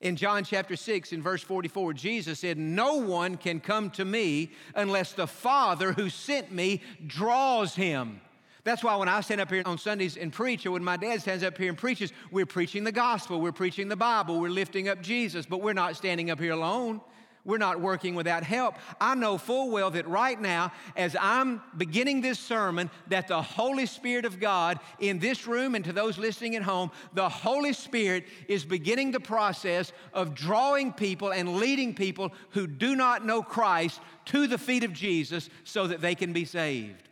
In 0.00 0.16
John 0.16 0.42
chapter 0.42 0.74
6, 0.74 1.12
in 1.12 1.22
verse 1.22 1.42
44, 1.42 1.94
Jesus 1.94 2.40
said, 2.40 2.58
No 2.58 2.94
one 2.94 3.36
can 3.36 3.60
come 3.60 3.90
to 3.90 4.04
me 4.04 4.50
unless 4.74 5.12
the 5.12 5.28
Father 5.28 5.92
who 5.92 6.10
sent 6.10 6.50
me 6.50 6.82
draws 7.06 7.76
him. 7.76 8.20
That's 8.66 8.82
why 8.82 8.96
when 8.96 9.08
I 9.08 9.20
stand 9.20 9.40
up 9.40 9.48
here 9.48 9.62
on 9.64 9.78
Sundays 9.78 10.16
and 10.16 10.32
preach, 10.32 10.66
or 10.66 10.72
when 10.72 10.82
my 10.82 10.96
dad 10.96 11.20
stands 11.20 11.44
up 11.44 11.56
here 11.56 11.68
and 11.68 11.78
preaches, 11.78 12.12
we're 12.32 12.46
preaching 12.46 12.82
the 12.82 12.90
gospel, 12.90 13.40
we're 13.40 13.52
preaching 13.52 13.86
the 13.86 13.94
Bible, 13.94 14.40
we're 14.40 14.50
lifting 14.50 14.88
up 14.88 15.00
Jesus, 15.00 15.46
but 15.46 15.62
we're 15.62 15.72
not 15.72 15.94
standing 15.94 16.32
up 16.32 16.40
here 16.40 16.52
alone. 16.52 17.00
We're 17.44 17.58
not 17.58 17.80
working 17.80 18.16
without 18.16 18.42
help. 18.42 18.74
I 19.00 19.14
know 19.14 19.38
full 19.38 19.70
well 19.70 19.92
that 19.92 20.08
right 20.08 20.40
now, 20.40 20.72
as 20.96 21.14
I'm 21.20 21.62
beginning 21.76 22.22
this 22.22 22.40
sermon, 22.40 22.90
that 23.06 23.28
the 23.28 23.40
Holy 23.40 23.86
Spirit 23.86 24.24
of 24.24 24.40
God 24.40 24.80
in 24.98 25.20
this 25.20 25.46
room 25.46 25.76
and 25.76 25.84
to 25.84 25.92
those 25.92 26.18
listening 26.18 26.56
at 26.56 26.62
home, 26.62 26.90
the 27.14 27.28
Holy 27.28 27.72
Spirit 27.72 28.24
is 28.48 28.64
beginning 28.64 29.12
the 29.12 29.20
process 29.20 29.92
of 30.12 30.34
drawing 30.34 30.92
people 30.92 31.32
and 31.32 31.58
leading 31.58 31.94
people 31.94 32.32
who 32.50 32.66
do 32.66 32.96
not 32.96 33.24
know 33.24 33.44
Christ 33.44 34.00
to 34.24 34.48
the 34.48 34.58
feet 34.58 34.82
of 34.82 34.92
Jesus 34.92 35.48
so 35.62 35.86
that 35.86 36.00
they 36.00 36.16
can 36.16 36.32
be 36.32 36.44
saved. 36.44 37.08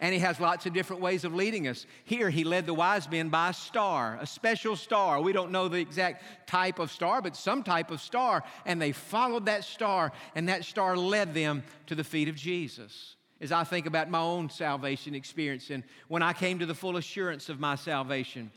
And 0.00 0.12
he 0.12 0.20
has 0.20 0.40
lots 0.40 0.66
of 0.66 0.72
different 0.72 1.02
ways 1.02 1.24
of 1.24 1.34
leading 1.34 1.68
us. 1.68 1.86
Here, 2.04 2.30
he 2.30 2.44
led 2.44 2.66
the 2.66 2.74
wise 2.74 3.10
men 3.10 3.28
by 3.28 3.50
a 3.50 3.54
star, 3.54 4.18
a 4.20 4.26
special 4.26 4.76
star. 4.76 5.20
We 5.20 5.32
don't 5.32 5.50
know 5.50 5.68
the 5.68 5.78
exact 5.78 6.22
type 6.46 6.78
of 6.78 6.90
star, 6.90 7.22
but 7.22 7.36
some 7.36 7.62
type 7.62 7.90
of 7.90 8.00
star. 8.00 8.42
And 8.64 8.80
they 8.80 8.92
followed 8.92 9.46
that 9.46 9.64
star, 9.64 10.12
and 10.34 10.48
that 10.48 10.64
star 10.64 10.96
led 10.96 11.34
them 11.34 11.62
to 11.86 11.94
the 11.94 12.04
feet 12.04 12.28
of 12.28 12.36
Jesus. 12.36 13.16
As 13.40 13.52
I 13.52 13.64
think 13.64 13.86
about 13.86 14.10
my 14.10 14.20
own 14.20 14.48
salvation 14.48 15.14
experience 15.14 15.68
and 15.68 15.82
when 16.08 16.22
I 16.22 16.32
came 16.32 16.58
to 16.58 16.66
the 16.66 16.74
full 16.74 16.96
assurance 16.96 17.50
of 17.50 17.60
my 17.60 17.74
salvation, 17.74 18.50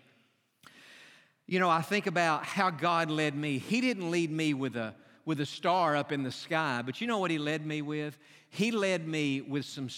you 1.47 1.59
know, 1.59 1.69
I 1.69 1.81
think 1.81 2.07
about 2.07 2.45
how 2.45 2.69
God 2.69 3.09
led 3.09 3.35
me. 3.35 3.57
He 3.57 3.81
didn't 3.81 4.11
lead 4.11 4.31
me 4.31 4.53
with 4.53 4.77
a, 4.77 4.93
with 5.25 5.41
a 5.41 5.45
star 5.45 5.95
up 5.95 6.11
in 6.11 6.23
the 6.23 6.31
sky, 6.31 6.81
but 6.85 7.01
you 7.01 7.07
know 7.07 7.17
what 7.17 7.31
He 7.31 7.39
led 7.39 7.65
me 7.65 7.81
with? 7.81 8.17
He 8.49 8.71
led 8.71 9.07
me 9.07 9.41
with 9.41 9.65
some, 9.65 9.89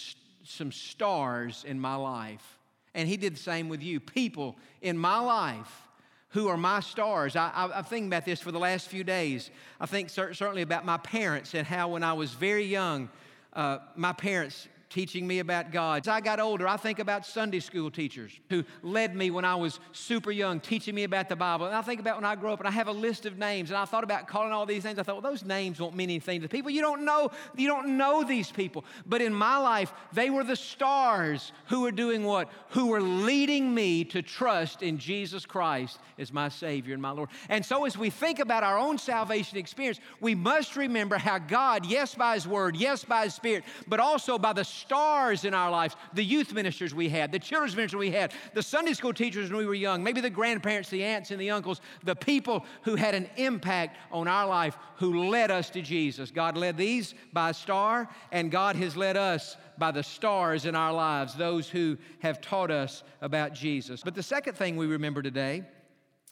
some 0.44 0.72
stars 0.72 1.64
in 1.66 1.78
my 1.80 1.94
life. 1.94 2.58
And 2.94 3.08
He 3.08 3.16
did 3.16 3.34
the 3.34 3.40
same 3.40 3.68
with 3.68 3.82
you. 3.82 4.00
People 4.00 4.56
in 4.80 4.98
my 4.98 5.18
life 5.18 5.88
who 6.30 6.48
are 6.48 6.56
my 6.56 6.80
stars. 6.80 7.36
I, 7.36 7.50
I, 7.54 7.78
I 7.78 7.82
think 7.82 8.06
about 8.06 8.24
this 8.24 8.40
for 8.40 8.52
the 8.52 8.58
last 8.58 8.88
few 8.88 9.04
days. 9.04 9.50
I 9.80 9.86
think 9.86 10.08
cer- 10.10 10.34
certainly 10.34 10.62
about 10.62 10.84
my 10.84 10.96
parents 10.96 11.54
and 11.54 11.66
how 11.66 11.88
when 11.88 12.02
I 12.02 12.14
was 12.14 12.32
very 12.32 12.64
young, 12.64 13.10
uh, 13.52 13.78
my 13.96 14.12
parents 14.12 14.66
teaching 14.92 15.26
me 15.26 15.38
about 15.38 15.72
God. 15.72 16.02
As 16.02 16.08
I 16.08 16.20
got 16.20 16.38
older, 16.38 16.68
I 16.68 16.76
think 16.76 16.98
about 16.98 17.24
Sunday 17.24 17.60
school 17.60 17.90
teachers 17.90 18.38
who 18.50 18.62
led 18.82 19.16
me 19.16 19.30
when 19.30 19.44
I 19.44 19.54
was 19.54 19.80
super 19.92 20.30
young, 20.30 20.60
teaching 20.60 20.94
me 20.94 21.04
about 21.04 21.30
the 21.30 21.36
Bible. 21.36 21.64
And 21.64 21.74
I 21.74 21.80
think 21.80 21.98
about 21.98 22.16
when 22.16 22.26
I 22.26 22.36
grew 22.36 22.50
up 22.50 22.58
and 22.58 22.68
I 22.68 22.72
have 22.72 22.88
a 22.88 22.92
list 22.92 23.24
of 23.24 23.38
names 23.38 23.70
and 23.70 23.78
I 23.78 23.86
thought 23.86 24.04
about 24.04 24.28
calling 24.28 24.52
all 24.52 24.66
these 24.66 24.84
names. 24.84 24.98
I 24.98 25.02
thought, 25.02 25.22
well, 25.22 25.32
those 25.32 25.44
names 25.44 25.80
won't 25.80 25.96
mean 25.96 26.10
anything 26.10 26.42
to 26.42 26.48
people. 26.48 26.70
You 26.70 26.82
don't 26.82 27.06
know, 27.06 27.30
you 27.56 27.68
don't 27.68 27.96
know 27.96 28.22
these 28.22 28.52
people. 28.52 28.84
But 29.06 29.22
in 29.22 29.32
my 29.32 29.56
life, 29.56 29.94
they 30.12 30.28
were 30.28 30.44
the 30.44 30.56
stars 30.56 31.52
who 31.68 31.80
were 31.80 31.90
doing 31.90 32.24
what? 32.24 32.50
Who 32.70 32.88
were 32.88 33.00
leading 33.00 33.74
me 33.74 34.04
to 34.04 34.20
trust 34.20 34.82
in 34.82 34.98
Jesus 34.98 35.46
Christ 35.46 35.98
as 36.18 36.32
my 36.32 36.50
Savior 36.50 36.92
and 36.92 37.02
my 37.02 37.12
Lord. 37.12 37.30
And 37.48 37.64
so 37.64 37.86
as 37.86 37.96
we 37.96 38.10
think 38.10 38.40
about 38.40 38.62
our 38.62 38.78
own 38.78 38.98
salvation 38.98 39.56
experience, 39.56 40.00
we 40.20 40.34
must 40.34 40.76
remember 40.76 41.16
how 41.16 41.38
God, 41.38 41.86
yes, 41.86 42.14
by 42.14 42.34
His 42.34 42.46
Word, 42.46 42.76
yes, 42.76 43.04
by 43.04 43.24
His 43.24 43.34
Spirit, 43.34 43.64
but 43.88 43.98
also 43.98 44.38
by 44.38 44.52
the 44.52 44.64
stars 44.82 45.44
in 45.44 45.54
our 45.54 45.70
lives, 45.70 45.96
the 46.12 46.24
youth 46.24 46.52
ministers 46.52 46.94
we 46.94 47.08
had, 47.08 47.32
the 47.32 47.38
children's 47.38 47.74
ministers 47.74 47.98
we 47.98 48.10
had, 48.10 48.32
the 48.54 48.62
Sunday 48.62 48.92
school 48.92 49.12
teachers 49.14 49.50
when 49.50 49.58
we 49.58 49.66
were 49.66 49.74
young, 49.74 50.02
maybe 50.02 50.20
the 50.20 50.30
grandparents, 50.30 50.90
the 50.90 51.02
aunts, 51.02 51.30
and 51.30 51.40
the 51.40 51.50
uncles, 51.50 51.80
the 52.04 52.16
people 52.16 52.64
who 52.82 52.96
had 52.96 53.14
an 53.14 53.28
impact 53.36 53.96
on 54.10 54.28
our 54.28 54.46
life 54.46 54.76
who 54.96 55.28
led 55.28 55.50
us 55.50 55.70
to 55.70 55.82
Jesus. 55.82 56.30
God 56.30 56.56
led 56.56 56.76
these 56.76 57.14
by 57.32 57.50
a 57.50 57.54
star, 57.54 58.08
and 58.30 58.50
God 58.50 58.76
has 58.76 58.96
led 58.96 59.16
us 59.16 59.56
by 59.78 59.90
the 59.90 60.02
stars 60.02 60.66
in 60.66 60.74
our 60.74 60.92
lives, 60.92 61.34
those 61.34 61.68
who 61.68 61.96
have 62.20 62.40
taught 62.40 62.70
us 62.70 63.02
about 63.20 63.54
Jesus. 63.54 64.02
But 64.02 64.14
the 64.14 64.22
second 64.22 64.54
thing 64.54 64.76
we 64.76 64.86
remember 64.86 65.22
today, 65.22 65.62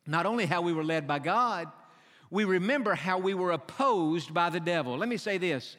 not 0.06 0.26
only 0.26 0.46
how 0.46 0.62
we 0.62 0.72
were 0.72 0.84
led 0.84 1.06
by 1.06 1.18
God, 1.18 1.68
we 2.30 2.44
remember 2.44 2.94
how 2.94 3.18
we 3.18 3.34
were 3.34 3.50
opposed 3.50 4.32
by 4.32 4.50
the 4.50 4.60
devil. 4.60 4.96
Let 4.96 5.08
me 5.08 5.16
say 5.16 5.38
this 5.38 5.76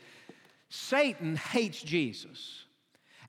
Satan 0.69 1.35
hates 1.35 1.81
Jesus. 1.81 2.60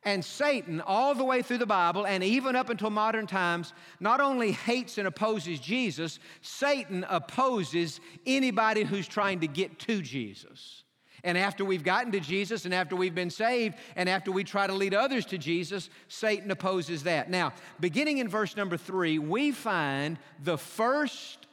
And 0.05 0.25
Satan, 0.25 0.81
all 0.81 1.15
the 1.15 1.25
way 1.25 1.43
through 1.43 1.59
the 1.59 1.67
Bible 1.67 2.07
and 2.07 2.25
even 2.25 2.57
up 2.57 2.71
until 2.71 2.91
modern 2.91 3.27
times, 3.27 3.73
not 4.01 4.21
only 4.21 4.51
hates 4.51 4.99
and 4.99 5.07
opposes 5.07 5.61
Jesus, 5.61 6.19
Satan 6.41 7.07
opposes 7.09 8.01
anybody 8.27 8.83
who's 8.83 9.07
trying 9.07 9.41
to 9.41 9.47
get 9.47 9.79
to 9.81 10.03
Jesus. 10.03 10.83
And 11.25 11.39
after 11.39 11.65
we've 11.65 11.85
gotten 11.85 12.11
to 12.13 12.21
Jesus 12.21 12.65
and 12.65 12.75
after 12.75 12.97
we've 12.97 13.15
been 13.15 13.31
saved 13.31 13.77
and 13.95 14.09
after 14.09 14.33
we 14.33 14.43
try 14.43 14.67
to 14.67 14.73
lead 14.73 14.93
others 14.93 15.25
to 15.27 15.39
Jesus, 15.39 15.89
Satan 16.09 16.51
opposes 16.51 17.05
that. 17.05 17.31
Now, 17.31 17.53
beginning 17.79 18.19
in 18.19 18.29
verse 18.29 18.57
number 18.57 18.77
three, 18.77 19.21
we 19.21 19.53
find 19.53 20.19
the 20.43 20.59
first 20.59 21.47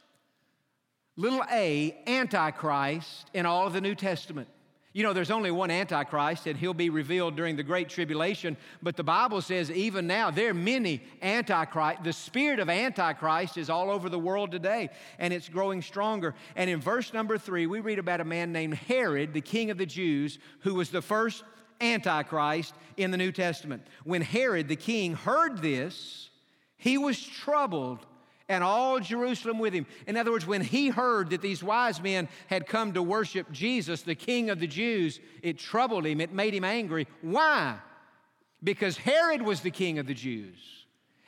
little 1.15 1.43
a, 1.51 1.95
Antichrist, 2.07 3.29
in 3.35 3.45
all 3.45 3.67
of 3.67 3.73
the 3.73 3.81
New 3.81 3.93
Testament. 3.93 4.47
You 4.99 5.03
know, 5.03 5.13
there's 5.13 5.31
only 5.31 5.49
one 5.49 5.71
Antichrist, 5.71 6.45
and 6.45 6.59
he'll 6.59 6.73
be 6.73 6.89
revealed 6.89 7.37
during 7.37 7.55
the 7.55 7.63
Great 7.63 7.87
Tribulation. 7.87 8.57
But 8.83 8.97
the 8.97 9.03
Bible 9.05 9.41
says 9.41 9.71
even 9.71 10.07
now 10.07 10.29
there 10.29 10.49
are 10.49 10.53
many 10.53 11.01
Antichrist. 11.21 12.03
The 12.03 12.11
spirit 12.11 12.59
of 12.59 12.69
Antichrist 12.69 13.57
is 13.57 13.69
all 13.69 13.91
over 13.91 14.09
the 14.09 14.19
world 14.19 14.51
today, 14.51 14.89
and 15.17 15.33
it's 15.33 15.47
growing 15.47 15.81
stronger. 15.81 16.35
And 16.57 16.69
in 16.69 16.81
verse 16.81 17.13
number 17.13 17.37
three, 17.37 17.65
we 17.65 17.79
read 17.79 17.97
about 17.97 18.19
a 18.19 18.25
man 18.25 18.51
named 18.51 18.73
Herod, 18.73 19.33
the 19.33 19.39
king 19.39 19.71
of 19.71 19.77
the 19.77 19.85
Jews, 19.85 20.37
who 20.63 20.75
was 20.75 20.89
the 20.89 21.01
first 21.01 21.45
Antichrist 21.79 22.73
in 22.97 23.11
the 23.11 23.17
New 23.17 23.31
Testament. 23.31 23.87
When 24.03 24.21
Herod, 24.21 24.67
the 24.67 24.75
king, 24.75 25.13
heard 25.13 25.61
this, 25.61 26.29
he 26.75 26.97
was 26.97 27.25
troubled 27.25 28.05
and 28.49 28.63
all 28.63 28.99
Jerusalem 28.99 29.59
with 29.59 29.73
him. 29.73 29.85
In 30.07 30.17
other 30.17 30.31
words, 30.31 30.45
when 30.45 30.61
he 30.61 30.89
heard 30.89 31.29
that 31.29 31.41
these 31.41 31.63
wise 31.63 32.01
men 32.01 32.27
had 32.47 32.67
come 32.67 32.93
to 32.93 33.03
worship 33.03 33.49
Jesus, 33.51 34.01
the 34.01 34.15
King 34.15 34.49
of 34.49 34.59
the 34.59 34.67
Jews, 34.67 35.19
it 35.43 35.59
troubled 35.59 36.05
him, 36.05 36.19
it 36.19 36.33
made 36.33 36.53
him 36.53 36.65
angry. 36.65 37.07
Why? 37.21 37.77
Because 38.61 38.97
Herod 38.97 39.43
was 39.43 39.61
the 39.61 39.71
King 39.71 39.99
of 39.99 40.07
the 40.07 40.13
Jews, 40.13 40.57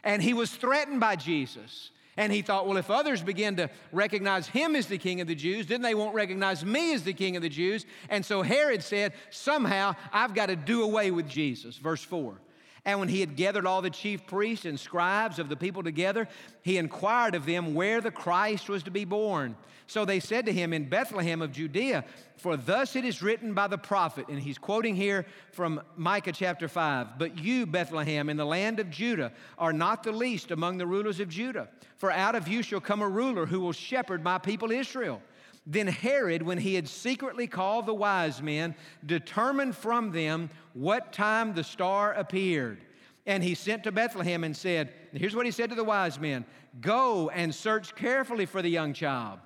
and 0.04 0.22
he 0.22 0.34
was 0.34 0.51
threatened 0.51 1.00
by 1.00 1.16
Jesus. 1.16 1.92
And 2.18 2.34
he 2.34 2.42
thought, 2.42 2.68
well, 2.68 2.75
if 2.75 2.92
others 2.92 3.22
begin 3.22 3.56
to 3.56 3.70
recognize 3.94 4.46
him 4.46 4.75
as 4.75 4.88
the 4.88 4.98
king 4.98 5.22
of 5.22 5.28
the 5.28 5.34
Jews, 5.34 5.68
then 5.68 5.82
they 5.82 5.96
won't 5.96 6.13
recognize 6.13 6.63
me 6.63 6.94
as 6.94 7.04
the 7.04 7.13
king 7.13 7.38
of 7.38 7.42
the 7.42 7.50
Jews. 7.50 7.86
And 8.10 8.25
so 8.25 8.42
Herod 8.42 8.84
said, 8.84 9.13
somehow 9.30 9.96
I've 10.12 10.36
got 10.36 10.48
to 10.48 10.58
do 10.58 10.84
away 10.84 11.12
with 11.12 11.30
Jesus. 11.30 11.78
Verse 11.78 12.04
4. 12.04 12.38
And 12.83 13.00
when 13.00 13.09
he 13.09 13.19
had 13.19 13.35
gathered 13.35 13.67
all 13.67 13.81
the 13.81 13.91
chief 13.91 14.25
priests 14.25 14.65
and 14.65 14.79
scribes 14.79 15.38
of 15.38 15.50
the 15.50 15.55
people 15.55 15.83
together, 15.83 16.27
he 16.63 16.77
inquired 16.77 17.35
of 17.35 17.45
them 17.45 17.75
where 17.75 18.01
the 18.01 18.09
Christ 18.09 18.69
was 18.69 18.83
to 18.83 18.91
be 18.91 19.05
born. 19.05 19.55
So 19.85 20.03
they 20.03 20.19
said 20.19 20.45
to 20.47 20.53
him, 20.53 20.73
In 20.73 20.89
Bethlehem 20.89 21.41
of 21.41 21.51
Judea, 21.51 22.05
for 22.38 22.57
thus 22.57 22.95
it 22.95 23.05
is 23.05 23.21
written 23.21 23.53
by 23.53 23.67
the 23.67 23.77
prophet. 23.77 24.29
And 24.29 24.39
he's 24.39 24.57
quoting 24.57 24.95
here 24.95 25.27
from 25.51 25.81
Micah 25.95 26.31
chapter 26.31 26.67
5 26.67 27.19
But 27.19 27.38
you, 27.38 27.67
Bethlehem, 27.67 28.29
in 28.29 28.38
the 28.38 28.45
land 28.45 28.79
of 28.79 28.89
Judah, 28.89 29.31
are 29.59 29.73
not 29.73 30.01
the 30.01 30.11
least 30.11 30.50
among 30.50 30.77
the 30.77 30.88
rulers 30.88 31.19
of 31.19 31.29
Judah. 31.29 31.67
For 31.97 32.09
out 32.09 32.35
of 32.35 32.47
you 32.47 32.63
shall 32.63 32.79
come 32.79 33.01
a 33.01 33.07
ruler 33.07 33.45
who 33.45 33.59
will 33.59 33.73
shepherd 33.73 34.23
my 34.23 34.39
people 34.39 34.71
Israel. 34.71 35.21
Then 35.65 35.88
Herod, 35.88 36.41
when 36.41 36.58
he 36.58 36.75
had 36.75 36.88
secretly 36.88 37.48
called 37.48 37.86
the 37.86 37.94
wise 37.94 38.41
men, 38.41 38.75
determined 39.06 39.75
from 39.75 40.12
them 40.12 40.50
what 40.74 41.13
time 41.13 41.53
the 41.53 41.63
star 41.63 42.13
appeared. 42.13 42.80
And 43.25 43.44
he 43.44 43.53
sent 43.53 43.84
to 43.84 43.91
Bethlehem 43.91 44.44
and 44.44 44.58
said, 44.58 44.94
Here's 45.13 45.36
what 45.36 45.46
he 45.46 45.51
said 45.51 45.70
to 45.70 45.75
the 45.75 45.84
wise 45.84 46.20
men 46.20 46.46
Go 46.80 47.30
and 47.30 47.53
search 47.53 47.96
carefully 47.96 48.46
for 48.46 48.62
the 48.62 48.70
young 48.70 48.94
child. 48.94 49.39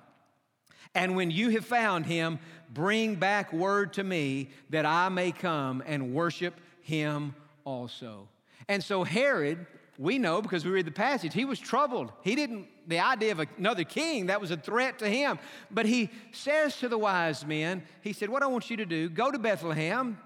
And 0.94 1.14
when 1.14 1.30
you 1.30 1.50
have 1.50 1.66
found 1.66 2.06
him, 2.06 2.38
bring 2.72 3.16
back 3.16 3.52
word 3.52 3.92
to 3.94 4.04
me 4.04 4.48
that 4.70 4.86
I 4.86 5.10
may 5.10 5.30
come 5.30 5.82
and 5.84 6.14
worship 6.14 6.54
him 6.80 7.34
also. 7.64 8.28
And 8.68 8.82
so 8.82 9.04
Herod 9.04 9.66
we 9.98 10.18
know 10.18 10.42
because 10.42 10.64
we 10.64 10.70
read 10.70 10.86
the 10.86 10.90
passage, 10.90 11.32
he 11.32 11.44
was 11.44 11.58
troubled. 11.58 12.12
He 12.22 12.34
didn't, 12.34 12.66
the 12.86 13.00
idea 13.00 13.32
of 13.32 13.40
another 13.58 13.84
king, 13.84 14.26
that 14.26 14.40
was 14.40 14.50
a 14.50 14.56
threat 14.56 14.98
to 15.00 15.08
him. 15.08 15.38
But 15.70 15.86
he 15.86 16.10
says 16.32 16.76
to 16.78 16.88
the 16.88 16.98
wise 16.98 17.46
men, 17.46 17.82
he 18.02 18.12
said, 18.12 18.28
What 18.28 18.42
I 18.42 18.46
want 18.46 18.70
you 18.70 18.76
to 18.78 18.86
do, 18.86 19.08
go 19.08 19.30
to 19.30 19.38
Bethlehem 19.38 20.18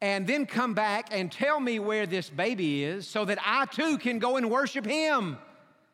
and 0.00 0.26
then 0.26 0.46
come 0.46 0.74
back 0.74 1.08
and 1.10 1.32
tell 1.32 1.58
me 1.58 1.78
where 1.78 2.06
this 2.06 2.28
baby 2.28 2.84
is 2.84 3.08
so 3.08 3.24
that 3.24 3.38
I 3.44 3.66
too 3.66 3.98
can 3.98 4.18
go 4.18 4.36
and 4.36 4.50
worship 4.50 4.84
him. 4.84 5.38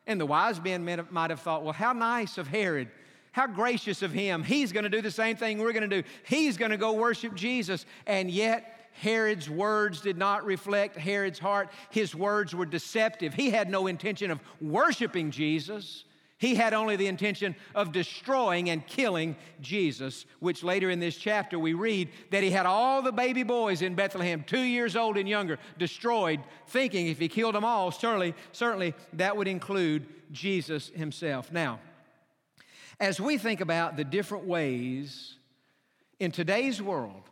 And 0.05 0.19
the 0.19 0.25
wise 0.25 0.59
men 0.61 0.83
might 1.09 1.29
have 1.29 1.39
thought, 1.39 1.63
Well, 1.63 1.73
how 1.73 1.93
nice 1.93 2.37
of 2.37 2.47
Herod. 2.47 2.89
How 3.33 3.47
gracious 3.47 4.01
of 4.01 4.11
him. 4.11 4.43
He's 4.43 4.73
going 4.73 4.83
to 4.83 4.89
do 4.89 5.01
the 5.01 5.11
same 5.11 5.37
thing 5.37 5.59
we're 5.59 5.71
going 5.71 5.89
to 5.89 6.01
do. 6.01 6.07
He's 6.25 6.57
going 6.57 6.71
to 6.71 6.77
go 6.77 6.91
worship 6.91 7.33
Jesus. 7.33 7.85
And 8.05 8.29
yet, 8.29 8.80
Herod's 8.91 9.49
words 9.49 10.01
did 10.01 10.17
not 10.17 10.45
reflect 10.45 10.95
Herod's 10.95 11.39
heart. 11.39 11.69
His 11.89 12.13
words 12.13 12.53
were 12.53 12.65
deceptive. 12.65 13.33
He 13.33 13.49
had 13.49 13.69
no 13.69 13.87
intention 13.87 14.31
of 14.31 14.39
worshiping 14.59 15.31
Jesus. 15.31 16.03
He 16.37 16.55
had 16.55 16.73
only 16.73 16.95
the 16.95 17.05
intention 17.05 17.55
of 17.75 17.91
destroying 17.91 18.69
and 18.69 18.85
killing 18.87 19.35
Jesus, 19.61 20.25
which 20.39 20.63
later 20.63 20.89
in 20.89 20.99
this 20.99 21.15
chapter 21.15 21.59
we 21.59 21.73
read 21.73 22.09
that 22.31 22.41
he 22.41 22.49
had 22.49 22.65
all 22.65 23.03
the 23.03 23.11
baby 23.11 23.43
boys 23.43 23.83
in 23.83 23.93
Bethlehem, 23.93 24.43
two 24.45 24.61
years 24.61 24.95
old 24.95 25.17
and 25.17 25.29
younger, 25.29 25.59
destroyed, 25.77 26.39
thinking 26.67 27.07
if 27.07 27.19
he 27.19 27.27
killed 27.27 27.53
them 27.53 27.63
all, 27.63 27.91
certainly, 27.91 28.33
certainly 28.53 28.95
that 29.13 29.37
would 29.37 29.47
include 29.47 30.07
Jesus 30.31 30.89
himself. 30.95 31.51
Now, 31.51 31.79
as 32.99 33.21
we 33.21 33.37
think 33.37 33.61
about 33.61 33.95
the 33.95 34.03
different 34.03 34.45
ways 34.45 35.35
in 36.19 36.31
today's 36.31 36.81
world 36.81 37.23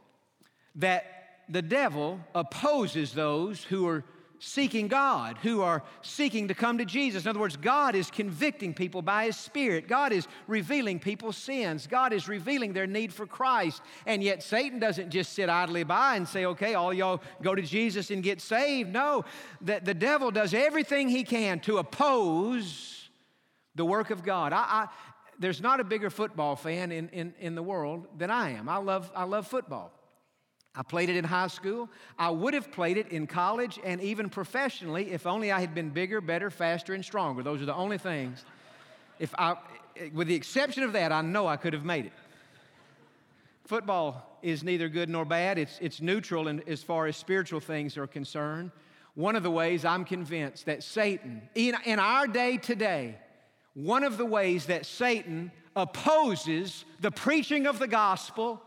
that 0.75 1.18
the 1.49 1.61
devil 1.61 2.19
opposes 2.35 3.13
those 3.13 3.63
who 3.63 3.87
are 3.87 4.03
seeking 4.39 4.87
God, 4.87 5.37
who 5.41 5.61
are 5.61 5.83
seeking 6.01 6.47
to 6.47 6.53
come 6.53 6.77
to 6.77 6.85
Jesus. 6.85 7.23
In 7.25 7.29
other 7.29 7.39
words, 7.39 7.57
God 7.57 7.93
is 7.93 8.09
convicting 8.09 8.73
people 8.73 9.01
by 9.01 9.25
His 9.25 9.35
Spirit. 9.35 9.87
God 9.87 10.13
is 10.13 10.27
revealing 10.47 10.99
people's 10.99 11.35
sins. 11.35 11.87
God 11.87 12.13
is 12.13 12.27
revealing 12.27 12.71
their 12.71 12.87
need 12.87 13.13
for 13.13 13.27
Christ. 13.27 13.81
And 14.05 14.23
yet, 14.23 14.41
Satan 14.41 14.79
doesn't 14.79 15.09
just 15.09 15.33
sit 15.33 15.49
idly 15.49 15.83
by 15.83 16.15
and 16.15 16.27
say, 16.27 16.45
okay, 16.45 16.73
all 16.73 16.93
y'all 16.93 17.21
go 17.41 17.53
to 17.53 17.61
Jesus 17.61 18.11
and 18.11 18.23
get 18.23 18.39
saved. 18.39 18.91
No, 18.91 19.25
the, 19.59 19.81
the 19.83 19.93
devil 19.93 20.31
does 20.31 20.53
everything 20.53 21.09
he 21.09 21.23
can 21.23 21.59
to 21.61 21.77
oppose 21.77 23.09
the 23.75 23.85
work 23.85 24.09
of 24.09 24.23
God. 24.23 24.53
I, 24.53 24.57
I, 24.57 24.87
there's 25.37 25.61
not 25.61 25.79
a 25.79 25.83
bigger 25.83 26.09
football 26.09 26.55
fan 26.55 26.91
in, 26.91 27.09
in, 27.09 27.33
in 27.39 27.55
the 27.55 27.63
world 27.63 28.07
than 28.17 28.31
I 28.31 28.51
am. 28.51 28.69
I 28.69 28.77
love, 28.77 29.11
I 29.15 29.25
love 29.25 29.47
football. 29.47 29.98
I 30.79 30.81
played 30.81 31.09
it 31.09 31.17
in 31.17 31.25
high 31.25 31.47
school. 31.47 31.89
I 32.17 32.29
would 32.29 32.53
have 32.53 32.71
played 32.71 32.95
it 32.95 33.09
in 33.09 33.27
college 33.27 33.77
and 33.83 33.99
even 33.99 34.29
professionally 34.29 35.11
if 35.11 35.27
only 35.27 35.51
I 35.51 35.59
had 35.59 35.75
been 35.75 35.89
bigger, 35.89 36.21
better, 36.21 36.49
faster, 36.49 36.93
and 36.93 37.03
stronger. 37.03 37.43
Those 37.43 37.61
are 37.61 37.65
the 37.65 37.75
only 37.75 37.97
things. 37.97 38.45
If 39.19 39.35
I, 39.37 39.57
with 40.13 40.29
the 40.29 40.35
exception 40.35 40.83
of 40.83 40.93
that, 40.93 41.11
I 41.11 41.21
know 41.21 41.47
I 41.47 41.57
could 41.57 41.73
have 41.73 41.83
made 41.83 42.05
it. 42.05 42.13
Football 43.65 44.39
is 44.41 44.63
neither 44.63 44.87
good 44.87 45.09
nor 45.09 45.25
bad. 45.25 45.57
It's, 45.57 45.77
it's 45.81 45.99
neutral 45.99 46.47
in, 46.47 46.63
as 46.65 46.81
far 46.81 47.07
as 47.07 47.17
spiritual 47.17 47.59
things 47.59 47.97
are 47.97 48.07
concerned. 48.07 48.71
One 49.15 49.35
of 49.35 49.43
the 49.43 49.51
ways 49.51 49.83
I'm 49.83 50.05
convinced 50.05 50.65
that 50.67 50.81
Satan, 50.81 51.41
in, 51.55 51.75
in 51.83 51.99
our 51.99 52.25
day 52.25 52.55
today, 52.55 53.17
one 53.73 54.05
of 54.05 54.17
the 54.17 54.25
ways 54.25 54.67
that 54.67 54.85
Satan 54.85 55.51
opposes 55.75 56.85
the 57.01 57.11
preaching 57.11 57.67
of 57.67 57.79
the 57.79 57.87
gospel 57.87 58.61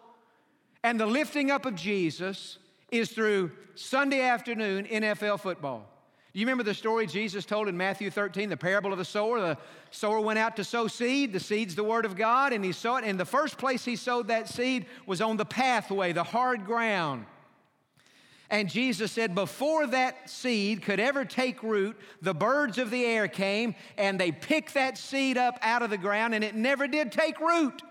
and 0.83 0.99
the 0.99 1.07
lifting 1.07 1.51
up 1.51 1.67
of 1.67 1.75
Jesus 1.75 2.59
is 2.91 3.11
through 3.11 3.53
Sunday 3.75 4.21
afternoon 4.21 4.85
NFL 4.87 5.41
football. 5.41 5.89
Do 6.33 6.41
you 6.41 6.47
remember 6.47 6.65
the 6.65 6.75
story 6.75 7.07
Jesus 7.07 7.45
told 7.45 7.69
in 7.69 7.77
Matthew 7.77 8.11
13, 8.11 8.49
the 8.49 8.57
parable 8.57 8.91
of 8.91 8.99
the 8.99 9.05
sower? 9.05 9.39
The 9.39 9.59
sower 9.91 10.19
went 10.19 10.39
out 10.39 10.57
to 10.57 10.65
sow 10.65 10.87
seed. 10.87 11.33
The 11.33 11.41
seed's 11.41 11.75
the 11.75 11.85
word 11.85 12.07
of 12.07 12.17
God, 12.17 12.55
and 12.55 12.65
he 12.65 12.73
sowed 12.73 12.99
it. 12.99 13.05
And 13.05 13.21
the 13.21 13.27
first 13.27 13.59
place 13.59 13.85
he 13.85 13.97
sowed 13.97 14.29
that 14.29 14.49
seed 14.49 14.87
was 15.05 15.21
on 15.21 15.37
the 15.37 15.45
pathway, 15.45 16.13
the 16.13 16.25
hard 16.25 16.65
ground. 16.65 17.27
And 18.49 18.71
Jesus 18.71 19.13
said, 19.13 19.35
Before 19.35 19.87
that 19.89 20.31
seed 20.31 20.83
could 20.83 21.01
ever 21.01 21.27
take 21.27 21.63
root, 21.63 21.99
the 22.23 22.35
birds 22.35 22.79
of 22.79 22.91
the 22.91 23.05
air 23.05 23.29
came 23.29 23.75
and 23.99 24.19
they 24.19 24.33
picked 24.33 24.75
that 24.75 24.97
seed 24.97 25.37
up 25.37 25.59
out 25.61 25.83
of 25.83 25.91
the 25.91 25.99
ground, 25.99 26.35
and 26.35 26.43
it 26.43 26.55
never 26.55 26.87
did 26.87 27.13
take 27.13 27.41
root. 27.41 27.83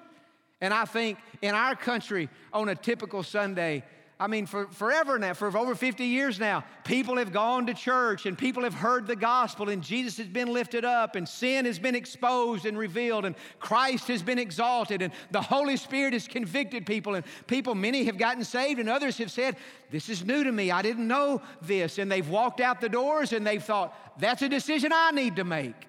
And 0.62 0.74
I 0.74 0.86
think 0.86 1.18
in 1.42 1.56
our 1.56 1.76
country, 1.76 2.30
on 2.54 2.70
a 2.70 2.76
typical 2.76 3.24
Sunday, 3.24 3.84
I 4.22 4.28
mean, 4.28 4.46
for 4.46 4.68
forever 4.68 5.18
now, 5.18 5.34
for 5.34 5.58
over 5.58 5.74
50 5.74 6.06
years 6.06 6.40
now, 6.40 6.64
people 6.84 7.18
have 7.18 7.34
gone 7.34 7.66
to 7.66 7.74
church 7.74 8.28
and 8.28 8.38
people 8.38 8.62
have 8.62 8.76
heard 8.76 9.08
the 9.08 9.16
gospel, 9.16 9.70
and 9.70 9.82
Jesus 9.82 10.18
has 10.18 10.28
been 10.28 10.54
lifted 10.54 10.86
up, 10.86 11.16
and 11.16 11.28
sin 11.28 11.66
has 11.66 11.80
been 11.80 11.96
exposed 11.96 12.68
and 12.68 12.78
revealed, 12.78 13.26
and 13.26 13.34
Christ 13.60 14.08
has 14.10 14.22
been 14.22 14.38
exalted, 14.38 15.02
and 15.02 15.12
the 15.32 15.42
Holy 15.42 15.76
Spirit 15.76 16.14
has 16.14 16.28
convicted 16.28 16.86
people, 16.86 17.16
and 17.16 17.26
people, 17.48 17.74
many 17.74 18.04
have 18.04 18.20
gotten 18.20 18.44
saved, 18.44 18.80
and 18.80 18.88
others 18.88 19.18
have 19.18 19.32
said, 19.32 19.56
This 19.90 20.08
is 20.08 20.24
new 20.24 20.44
to 20.44 20.52
me. 20.52 20.70
I 20.70 20.84
didn't 20.84 21.08
know 21.08 21.42
this. 21.64 21.98
And 21.98 22.12
they've 22.12 22.30
walked 22.30 22.60
out 22.60 22.80
the 22.80 22.90
doors 22.90 23.34
and 23.34 23.46
they've 23.46 23.64
thought, 23.64 23.92
That's 24.20 24.44
a 24.44 24.50
decision 24.50 24.92
I 24.94 25.10
need 25.10 25.38
to 25.38 25.44
make. 25.44 25.88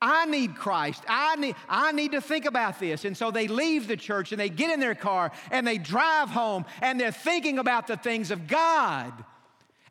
I 0.00 0.26
need 0.26 0.56
Christ. 0.56 1.02
I 1.08 1.36
need, 1.36 1.56
I 1.68 1.92
need 1.92 2.12
to 2.12 2.20
think 2.20 2.44
about 2.44 2.78
this. 2.78 3.04
And 3.04 3.16
so 3.16 3.30
they 3.30 3.48
leave 3.48 3.88
the 3.88 3.96
church 3.96 4.32
and 4.32 4.40
they 4.40 4.50
get 4.50 4.70
in 4.70 4.80
their 4.80 4.94
car 4.94 5.32
and 5.50 5.66
they 5.66 5.78
drive 5.78 6.28
home 6.28 6.66
and 6.82 7.00
they're 7.00 7.10
thinking 7.12 7.58
about 7.58 7.86
the 7.86 7.96
things 7.96 8.30
of 8.30 8.46
God. 8.46 9.12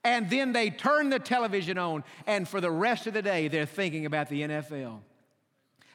And 0.03 0.29
then 0.29 0.53
they 0.53 0.69
turn 0.69 1.09
the 1.09 1.17
television 1.17 1.79
on 1.79 2.03
and 2.27 2.47
for 2.47 2.61
the 2.61 2.69
rest 2.69 3.07
of 3.07 3.13
the 3.13 3.23
day 3.23 3.47
they're 3.47 3.65
thinking 3.65 4.05
about 4.05 4.29
the 4.29 4.43
NFL. 4.43 4.99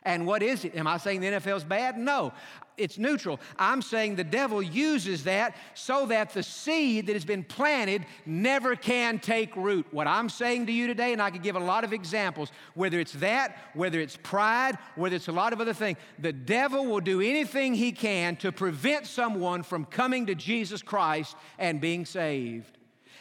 And 0.03 0.27
what 0.27 0.43
is 0.43 0.65
it? 0.65 0.75
Am 0.75 0.87
I 0.87 0.97
saying 0.97 1.21
the 1.21 1.27
NFL's 1.27 1.65
bad? 1.65 1.99
No, 1.99 2.33
it's 2.79 2.97
neutral. 2.97 3.39
I'm 3.59 3.83
saying 3.83 4.17
the 4.17 4.25
devil 4.25 4.63
uses 4.63 5.25
that 5.25 5.55
so 5.75 6.07
that 6.07 6.33
the 6.33 6.43
seed 6.43 7.07
that 7.07 7.13
has 7.13 7.27
been 7.27 7.45
planted 7.45 8.07
never 8.25 8.77
can 8.77 9.19
take 9.19 9.55
root. 9.57 9.87
What 9.91 10.07
I'm 10.07 10.31
saying 10.31 10.67
to 10.67 10.73
you 10.73 10.87
today, 10.87 11.13
and 11.13 11.21
I 11.21 11.31
could 11.31 11.43
give 11.43 11.57
a 11.57 11.61
lot 11.61 11.85
of 11.85 11.93
examples, 11.93 12.51
whether 12.75 12.99
it's 12.99 13.13
that, 13.15 13.59
whether 13.75 14.01
it's 14.01 14.17
pride, 14.17 14.79
whether 14.97 15.17
it's 15.17 15.29
a 15.29 15.33
lot 15.33 15.53
of 15.53 15.61
other 15.61 15.75
things, 15.75 15.99
the 16.19 16.33
devil 16.33 16.87
will 16.87 17.01
do 17.01 17.21
anything 17.21 17.75
he 17.75 17.93
can 17.93 18.37
to 18.37 18.51
prevent 18.51 19.07
someone 19.07 19.63
from 19.63 19.85
coming 19.85 20.27
to 20.27 20.35
Jesus 20.35 20.81
Christ 20.81 21.37
and 21.59 21.81
being 21.81 22.07
saved. 22.07 22.79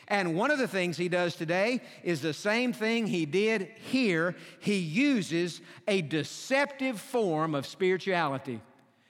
And 0.09 0.35
one 0.35 0.49
of 0.49 0.57
the 0.57 0.67
things 0.67 0.97
he 0.97 1.07
does 1.07 1.35
today 1.35 1.81
is 2.03 2.21
the 2.21 2.33
same 2.33 2.73
thing 2.73 3.05
he 3.05 3.25
did 3.25 3.69
here. 3.91 4.35
He 4.59 4.77
uses 4.77 5.61
a 5.87 6.01
deceptive 6.01 6.99
form 6.99 7.53
of 7.53 7.67
spirituality. 7.67 8.59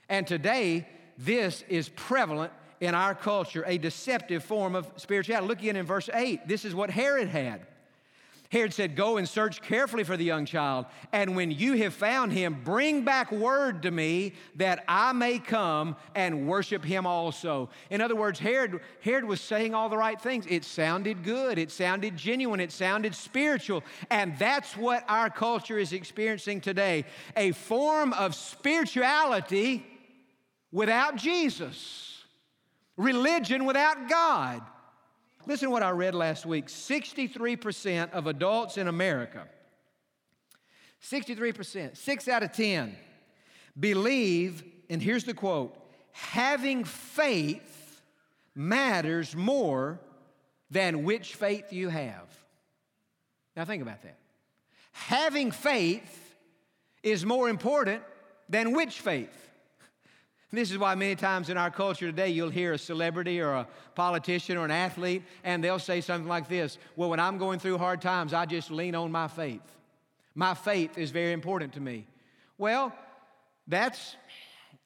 And 0.10 0.28
today, 0.28 0.88
this 1.18 1.64
is 1.70 1.90
prevalent 1.90 2.52
in 2.82 2.96
our 2.96 3.16
culture, 3.16 3.64
a 3.66 3.78
deceptive 3.78 4.44
form 4.44 4.76
of 4.76 4.92
spirituality. 4.98 5.48
Look 5.48 5.60
again 5.60 5.76
in 5.76 5.86
verse 5.86 6.10
8. 6.14 6.48
This 6.48 6.66
is 6.66 6.76
what 6.76 6.90
Herod 6.90 7.30
had. 7.30 7.66
Herod 8.52 8.74
said, 8.74 8.96
Go 8.96 9.18
and 9.18 9.30
search 9.30 9.62
carefully 9.62 10.04
for 10.04 10.18
the 10.18 10.24
young 10.24 10.46
child, 10.46 10.88
and 11.14 11.36
when 11.36 11.52
you 11.52 11.74
have 11.74 11.94
found 11.94 12.32
him, 12.32 12.58
bring 12.64 13.04
back 13.04 13.32
word 13.32 13.84
to 13.84 13.92
me 13.92 14.34
that 14.56 14.84
I 14.88 15.12
may 15.12 15.38
come 15.38 15.96
and 16.16 16.48
worship 16.48 16.84
him 16.84 17.06
also. 17.06 17.70
In 17.92 18.02
other 18.02 18.16
words, 18.16 18.40
Herod, 18.40 18.80
Herod 19.02 19.26
was 19.26 19.40
saying 19.40 19.76
all 19.76 19.88
the 19.88 19.98
right 19.98 20.20
things. 20.20 20.46
It 20.50 20.66
sounded 20.66 21.24
good, 21.24 21.60
it 21.60 21.70
sounded 21.70 22.18
genuine, 22.18 22.60
it 22.60 22.72
sounded 22.72 23.14
spiritual, 23.14 23.84
and 24.10 24.38
that's 24.40 24.76
what 24.76 25.04
our 25.08 25.30
culture 25.30 25.78
is 25.78 25.94
experiencing 25.94 26.60
today 26.60 27.06
a 27.38 27.52
form 27.52 28.14
of 28.14 28.34
spirituality 28.34 29.86
without 30.72 31.18
Jesus, 31.18 32.24
religion 32.98 33.66
without 33.66 34.10
God. 34.10 34.64
Listen 35.46 35.68
to 35.68 35.72
what 35.72 35.84
I 35.84 35.92
read 35.92 36.16
last 36.16 36.46
week 36.46 36.68
63% 36.68 38.12
of 38.12 38.28
adults 38.28 38.78
in 38.78 38.88
America, 38.88 39.48
63%, 41.04 41.98
six 41.98 42.28
out 42.28 42.44
of 42.44 42.52
10, 42.52 42.96
believe, 43.80 44.64
and 44.90 45.02
here's 45.02 45.24
the 45.24 45.34
quote 45.34 45.76
having 46.12 46.84
faith 46.84 48.02
matters 48.54 49.36
more 49.36 50.00
than 50.70 51.04
which 51.04 51.36
faith 51.36 51.72
you 51.72 51.90
have. 51.90 52.28
Now, 53.56 53.66
think 53.66 53.82
about 53.82 54.04
that. 54.04 54.18
Having 54.92 55.52
faith 55.52 56.36
is 57.04 57.26
more 57.26 57.50
important 57.50 58.04
than 58.50 58.74
which 58.74 59.00
faith. 59.00 59.49
This 60.52 60.72
is 60.72 60.80
why 60.80 60.96
many 60.96 61.16
times 61.16 61.50
in 61.50 61.58
our 61.58 61.70
culture 61.70 62.08
today 62.08 62.30
you'll 62.30 62.50
hear 62.50 62.74
a 62.74 62.78
celebrity 62.78 63.40
or 63.40 63.52
a 63.52 63.68
politician 63.94 64.58
or 64.58 64.66
an 64.66 64.72
athlete 64.72 65.22
and 65.44 65.64
they'll 65.64 65.78
say 65.78 66.02
something 66.02 66.28
like 66.28 66.48
this 66.48 66.80
Well, 66.96 67.10
when 67.10 67.20
I'm 67.20 67.38
going 67.38 67.60
through 67.60 67.78
hard 67.78 68.02
times, 68.02 68.34
I 68.34 68.46
just 68.46 68.72
lean 68.72 68.96
on 68.96 69.12
my 69.12 69.28
faith. 69.28 69.62
My 70.34 70.56
faith 70.56 70.98
is 70.98 71.12
very 71.12 71.34
important 71.34 71.74
to 71.74 71.82
me. 71.82 72.08
Well, 72.58 72.94
that's 73.68 74.16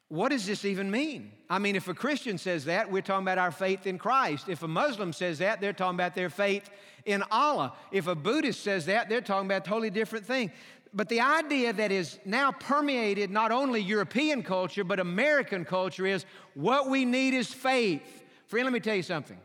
what 0.10 0.30
does 0.30 0.46
this 0.46 0.64
even 0.64 0.92
mean? 0.92 1.32
I 1.50 1.58
mean, 1.58 1.76
if 1.76 1.88
a 1.88 1.94
Christian 1.94 2.38
says 2.38 2.66
that, 2.66 2.92
we're 2.92 3.02
talking 3.02 3.24
about 3.24 3.40
our 3.40 3.50
faith 3.50 3.88
in 3.88 3.98
Christ. 3.98 4.48
If 4.48 4.62
a 4.62 4.68
Muslim 4.68 5.12
says 5.12 5.40
that, 5.40 5.60
they're 5.60 5.74
talking 5.74 5.96
about 5.96 6.14
their 6.14 6.30
faith 6.30 6.70
in 7.06 7.24
Allah. 7.32 7.74
If 7.92 8.08
a 8.08 8.14
Buddhist 8.14 8.62
says 8.62 8.86
that, 8.86 9.10
they're 9.10 9.22
talking 9.22 9.48
about 9.48 9.66
a 9.66 9.70
totally 9.70 9.90
different 9.90 10.26
thing 10.26 10.52
but 10.94 11.10
the 11.10 11.22
idea 11.22 11.74
that 11.74 11.92
is 11.92 12.20
now 12.24 12.52
permeated 12.52 13.32
not 13.32 13.52
only 13.52 13.82
European 13.82 14.44
culture, 14.44 14.84
but 14.84 15.00
American 15.00 15.66
culture 15.66 16.06
is 16.06 16.26
what 16.54 16.90
we 16.90 17.04
need 17.04 17.34
is 17.34 17.52
faith. 17.52 18.24
Friend, 18.46 18.66
let 18.66 18.74
me 18.74 18.80
tell 18.80 18.96
you 18.96 19.04
something. 19.04 19.38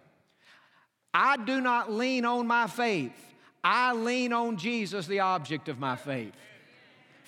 I 1.14 1.38
do 1.38 1.60
not 1.60 1.90
lean 1.90 2.24
on 2.24 2.46
my 2.46 2.66
faith, 2.66 3.12
I 3.64 3.92
lean 3.94 4.32
on 4.32 4.56
Jesus, 4.56 5.06
the 5.06 5.20
object 5.20 5.68
of 5.68 5.78
my 5.78 5.96
faith. 5.96 6.32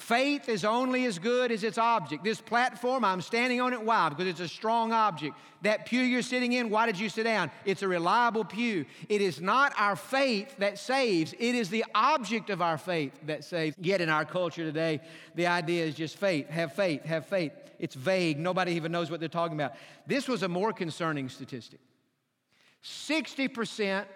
Faith 0.01 0.49
is 0.49 0.65
only 0.65 1.05
as 1.05 1.19
good 1.19 1.53
as 1.53 1.63
its 1.63 1.77
object. 1.77 2.25
This 2.25 2.41
platform, 2.41 3.05
I'm 3.05 3.21
standing 3.21 3.61
on 3.61 3.75
it. 3.75 3.83
Why? 3.83 4.09
Because 4.09 4.29
it's 4.29 4.41
a 4.41 4.49
strong 4.49 4.93
object. 4.93 5.37
That 5.61 5.85
pew 5.85 6.01
you're 6.01 6.23
sitting 6.23 6.55
in, 6.55 6.71
why 6.71 6.87
did 6.87 6.99
you 6.99 7.11
sit 7.11 7.25
down? 7.25 7.51
It's 7.67 7.83
a 7.83 7.87
reliable 7.87 8.47
pew. 8.47 8.87
It 9.11 9.21
is 9.21 9.43
not 9.43 9.75
our 9.77 9.97
faith 9.97 10.57
that 10.57 10.79
saves, 10.79 11.35
it 11.35 11.55
is 11.55 11.69
the 11.69 11.85
object 11.95 12.49
of 12.49 12.63
our 12.63 12.79
faith 12.79 13.13
that 13.27 13.45
saves. 13.45 13.77
Yet 13.79 14.01
in 14.01 14.09
our 14.09 14.25
culture 14.25 14.65
today, 14.65 15.01
the 15.35 15.49
idea 15.49 15.85
is 15.85 15.95
just 15.95 16.17
faith. 16.17 16.49
Have 16.49 16.73
faith, 16.73 17.05
have 17.05 17.27
faith. 17.27 17.53
It's 17.79 17.95
vague. 17.95 18.39
Nobody 18.39 18.73
even 18.73 18.93
knows 18.93 19.11
what 19.11 19.21
they're 19.21 19.29
talking 19.29 19.57
about. 19.59 19.75
This 20.07 20.27
was 20.29 20.43
a 20.43 20.49
more 20.49 20.73
concerning 20.73 21.29
statistic 21.29 21.79
60% 22.83 24.07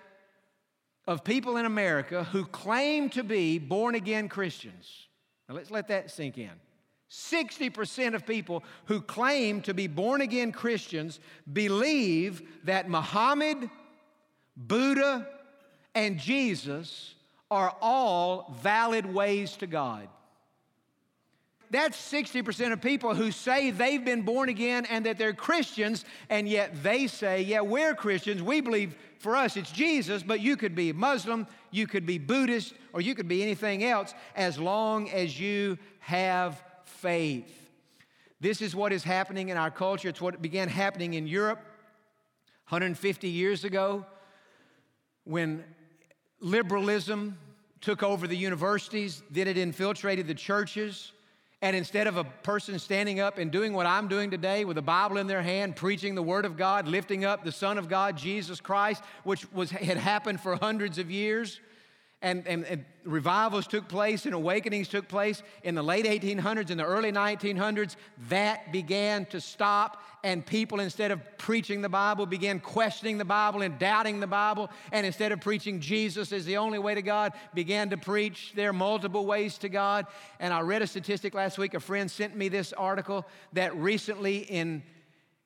of 1.07 1.25
people 1.25 1.59
in 1.59 1.66
America 1.66 2.25
who 2.25 2.47
claim 2.47 3.11
to 3.11 3.23
be 3.23 3.59
born 3.59 3.94
again 3.94 4.31
Christians 4.31 5.09
now 5.55 5.59
let's 5.59 5.71
let 5.71 5.88
that 5.88 6.11
sink 6.11 6.37
in. 6.37 6.51
60% 7.11 8.14
of 8.14 8.27
people 8.27 8.64
who 8.87 9.01
claim 9.01 9.62
to 9.62 9.75
be 9.75 9.87
born 9.87 10.21
again 10.21 10.51
Christians 10.51 11.21
believe 11.53 12.43
that 12.64 12.88
Muhammad, 12.88 13.71
Buddha, 14.57 15.29
and 15.95 16.19
Jesus 16.19 17.14
are 17.51 17.77
all 17.81 18.57
valid 18.61 19.07
ways 19.07 19.57
to 19.59 19.67
God. 19.67 20.09
That's 21.71 21.97
60% 22.12 22.73
of 22.73 22.81
people 22.81 23.14
who 23.14 23.31
say 23.31 23.71
they've 23.71 24.05
been 24.05 24.23
born 24.23 24.49
again 24.49 24.87
and 24.87 25.07
that 25.07 25.19
they're 25.19 25.33
Christians, 25.33 26.05
and 26.29 26.49
yet 26.49 26.83
they 26.83 27.07
say, 27.07 27.43
Yeah, 27.43 27.61
we're 27.61 27.95
Christians. 27.95 28.43
We 28.43 28.61
believe 28.61 28.97
for 29.25 29.35
us 29.35 29.57
it's 29.57 29.73
Jesus, 29.73 30.23
but 30.23 30.41
you 30.41 30.57
could 30.57 30.75
be 30.75 30.93
Muslim, 30.93 31.49
you 31.73 31.89
could 31.89 32.05
be 32.07 32.19
Buddhist, 32.19 32.75
or 32.93 33.01
you 33.01 33.15
could 33.15 33.27
be 33.27 33.43
anything 33.43 33.83
else 33.83 34.15
as 34.37 34.59
long 34.59 35.11
as 35.11 35.41
you 35.41 35.79
have 36.01 36.63
faith. 36.85 37.51
This 38.41 38.61
is 38.61 38.77
what 38.77 38.93
is 38.93 39.03
happening 39.03 39.49
in 39.49 39.57
our 39.57 39.71
culture. 39.71 40.11
It's 40.11 40.21
what 40.21 40.41
began 40.43 40.69
happening 40.69 41.15
in 41.15 41.27
Europe 41.27 41.59
150 42.69 43.29
years 43.29 43.65
ago 43.65 44.05
when 45.25 45.65
liberalism 46.41 47.39
took 47.81 48.03
over 48.03 48.27
the 48.27 48.37
universities, 48.37 49.23
then 49.31 49.49
it 49.49 49.57
infiltrated 49.57 50.27
the 50.27 50.35
churches. 50.35 51.13
And 51.64 51.74
instead 51.74 52.07
of 52.07 52.18
a 52.18 52.24
person 52.24 52.79
standing 52.79 53.20
up 53.20 53.38
and 53.38 53.50
doing 53.50 53.72
what 53.72 53.87
I'm 53.87 54.07
doing 54.07 54.31
today 54.31 54.66
with 54.66 54.77
a 54.77 54.83
Bible 54.83 55.16
in 55.16 55.27
their 55.27 55.40
hand, 55.40 55.77
preaching 55.77 56.14
the 56.14 56.22
Word 56.22 56.44
of 56.44 56.59
God, 56.59 56.87
lifting 56.87 57.24
up 57.24 57.42
the 57.42 57.50
Son 57.50 57.79
of 57.79 57.88
God, 57.88 58.18
Jesus 58.18 58.61
Christ, 58.61 59.03
which 59.22 59.50
was, 59.50 59.70
had 59.70 59.96
happened 59.96 60.42
for 60.42 60.57
hundreds 60.57 60.98
of 60.98 61.11
years, 61.11 61.61
and, 62.25 62.47
and, 62.49 62.65
and, 62.65 62.85
revivals 63.05 63.67
took 63.67 63.87
place 63.87 64.25
and 64.25 64.35
awakenings 64.35 64.89
took 64.89 65.09
place 65.09 65.43
in 65.63 65.75
the 65.75 65.83
late 65.83 66.07
1800s 66.07 66.71
and 66.71 66.81
the 66.81 66.85
early 66.85 67.13
1900s, 67.13 67.97
that 68.31 68.73
began 68.73 69.27
to 69.27 69.43
stop. 69.43 70.03
And 70.25 70.45
people, 70.45 70.81
instead 70.81 71.11
of 71.11 71.21
preaching 71.37 71.83
the 71.83 71.91
Bible, 71.91 72.25
began 72.25 72.61
questioning 72.61 73.19
the 73.19 73.27
Bible 73.27 73.61
and 73.61 73.79
doubting 73.79 74.21
the 74.21 74.27
Bible. 74.27 74.71
And 74.91 75.05
instead 75.05 75.33
of 75.33 75.43
preaching 75.43 75.81
Jesus 75.81 76.33
as 76.33 76.47
the 76.47 76.57
only 76.57 76.79
way 76.79 76.95
to 76.95 77.03
God, 77.03 77.35
began 77.53 77.91
to 77.91 77.99
preach 77.99 78.55
there 78.57 78.71
are 78.71 78.73
multiple 78.73 79.27
ways 79.27 79.59
to 79.59 79.69
God. 79.69 80.07
And 80.41 80.55
I 80.55 80.63
read 80.63 80.81
a 80.81 80.87
statistic 80.87 81.35
last 81.35 81.59
week. 81.59 81.75
A 81.75 81.81
friend 81.81 82.11
sent 82.11 82.35
me 82.35 82.49
this 82.49 82.73
article 82.73 83.27
that 83.53 83.77
recently 83.77 84.39
in, 84.39 84.83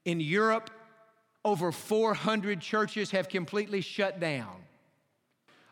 in 0.05 0.21
Europe, 0.21 0.71
over 1.45 1.73
400 1.73 2.61
churches 2.61 3.11
have 3.11 3.29
completely 3.29 3.81
shut 3.81 4.21
down 4.21 4.68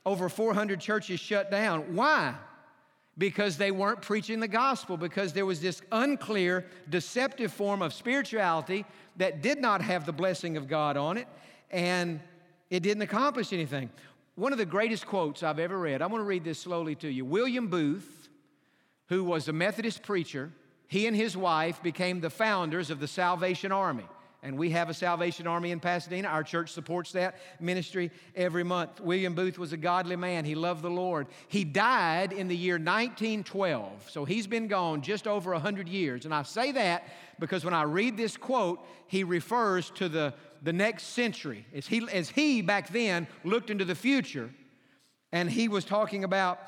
over 0.06 0.28
400 0.28 0.80
churches 0.80 1.18
shut 1.18 1.50
down. 1.50 1.94
Why? 1.94 2.34
Because 3.18 3.56
they 3.56 3.72
weren't 3.72 4.00
preaching 4.00 4.38
the 4.40 4.48
gospel, 4.48 4.96
because 4.96 5.32
there 5.32 5.44
was 5.44 5.60
this 5.60 5.82
unclear, 5.90 6.64
deceptive 6.88 7.52
form 7.52 7.82
of 7.82 7.92
spirituality 7.92 8.86
that 9.16 9.42
did 9.42 9.60
not 9.60 9.82
have 9.82 10.06
the 10.06 10.12
blessing 10.12 10.56
of 10.56 10.68
God 10.68 10.96
on 10.96 11.18
it, 11.18 11.26
and 11.70 12.20
it 12.70 12.82
didn't 12.82 13.02
accomplish 13.02 13.52
anything. 13.52 13.90
One 14.36 14.52
of 14.52 14.58
the 14.58 14.66
greatest 14.66 15.06
quotes 15.06 15.42
I've 15.42 15.58
ever 15.58 15.78
read, 15.78 16.02
I 16.02 16.06
want 16.06 16.20
to 16.20 16.26
read 16.26 16.44
this 16.44 16.60
slowly 16.60 16.94
to 16.96 17.08
you. 17.08 17.24
William 17.24 17.68
Booth, 17.68 18.28
who 19.08 19.24
was 19.24 19.48
a 19.48 19.52
Methodist 19.52 20.02
preacher, 20.02 20.52
he 20.86 21.08
and 21.08 21.16
his 21.16 21.36
wife 21.36 21.82
became 21.82 22.20
the 22.20 22.30
founders 22.30 22.90
of 22.90 23.00
the 23.00 23.08
Salvation 23.08 23.72
Army. 23.72 24.06
And 24.46 24.56
we 24.56 24.70
have 24.70 24.88
a 24.88 24.94
Salvation 24.94 25.48
Army 25.48 25.72
in 25.72 25.80
Pasadena. 25.80 26.28
Our 26.28 26.44
church 26.44 26.70
supports 26.70 27.10
that 27.12 27.34
ministry 27.58 28.12
every 28.36 28.62
month. 28.62 29.00
William 29.00 29.34
Booth 29.34 29.58
was 29.58 29.72
a 29.72 29.76
godly 29.76 30.14
man. 30.14 30.44
He 30.44 30.54
loved 30.54 30.82
the 30.82 30.88
Lord. 30.88 31.26
He 31.48 31.64
died 31.64 32.32
in 32.32 32.46
the 32.46 32.56
year 32.56 32.74
1912. 32.74 34.08
So 34.08 34.24
he's 34.24 34.46
been 34.46 34.68
gone 34.68 35.02
just 35.02 35.26
over 35.26 35.50
100 35.50 35.88
years. 35.88 36.26
And 36.26 36.32
I 36.32 36.44
say 36.44 36.70
that 36.70 37.08
because 37.40 37.64
when 37.64 37.74
I 37.74 37.82
read 37.82 38.16
this 38.16 38.36
quote, 38.36 38.86
he 39.08 39.24
refers 39.24 39.90
to 39.96 40.08
the, 40.08 40.32
the 40.62 40.72
next 40.72 41.06
century. 41.08 41.66
As 41.74 41.88
he, 41.88 42.06
as 42.12 42.30
he 42.30 42.62
back 42.62 42.90
then 42.90 43.26
looked 43.42 43.70
into 43.70 43.84
the 43.84 43.96
future, 43.96 44.50
and 45.32 45.50
he 45.50 45.66
was 45.66 45.84
talking 45.84 46.22
about 46.22 46.60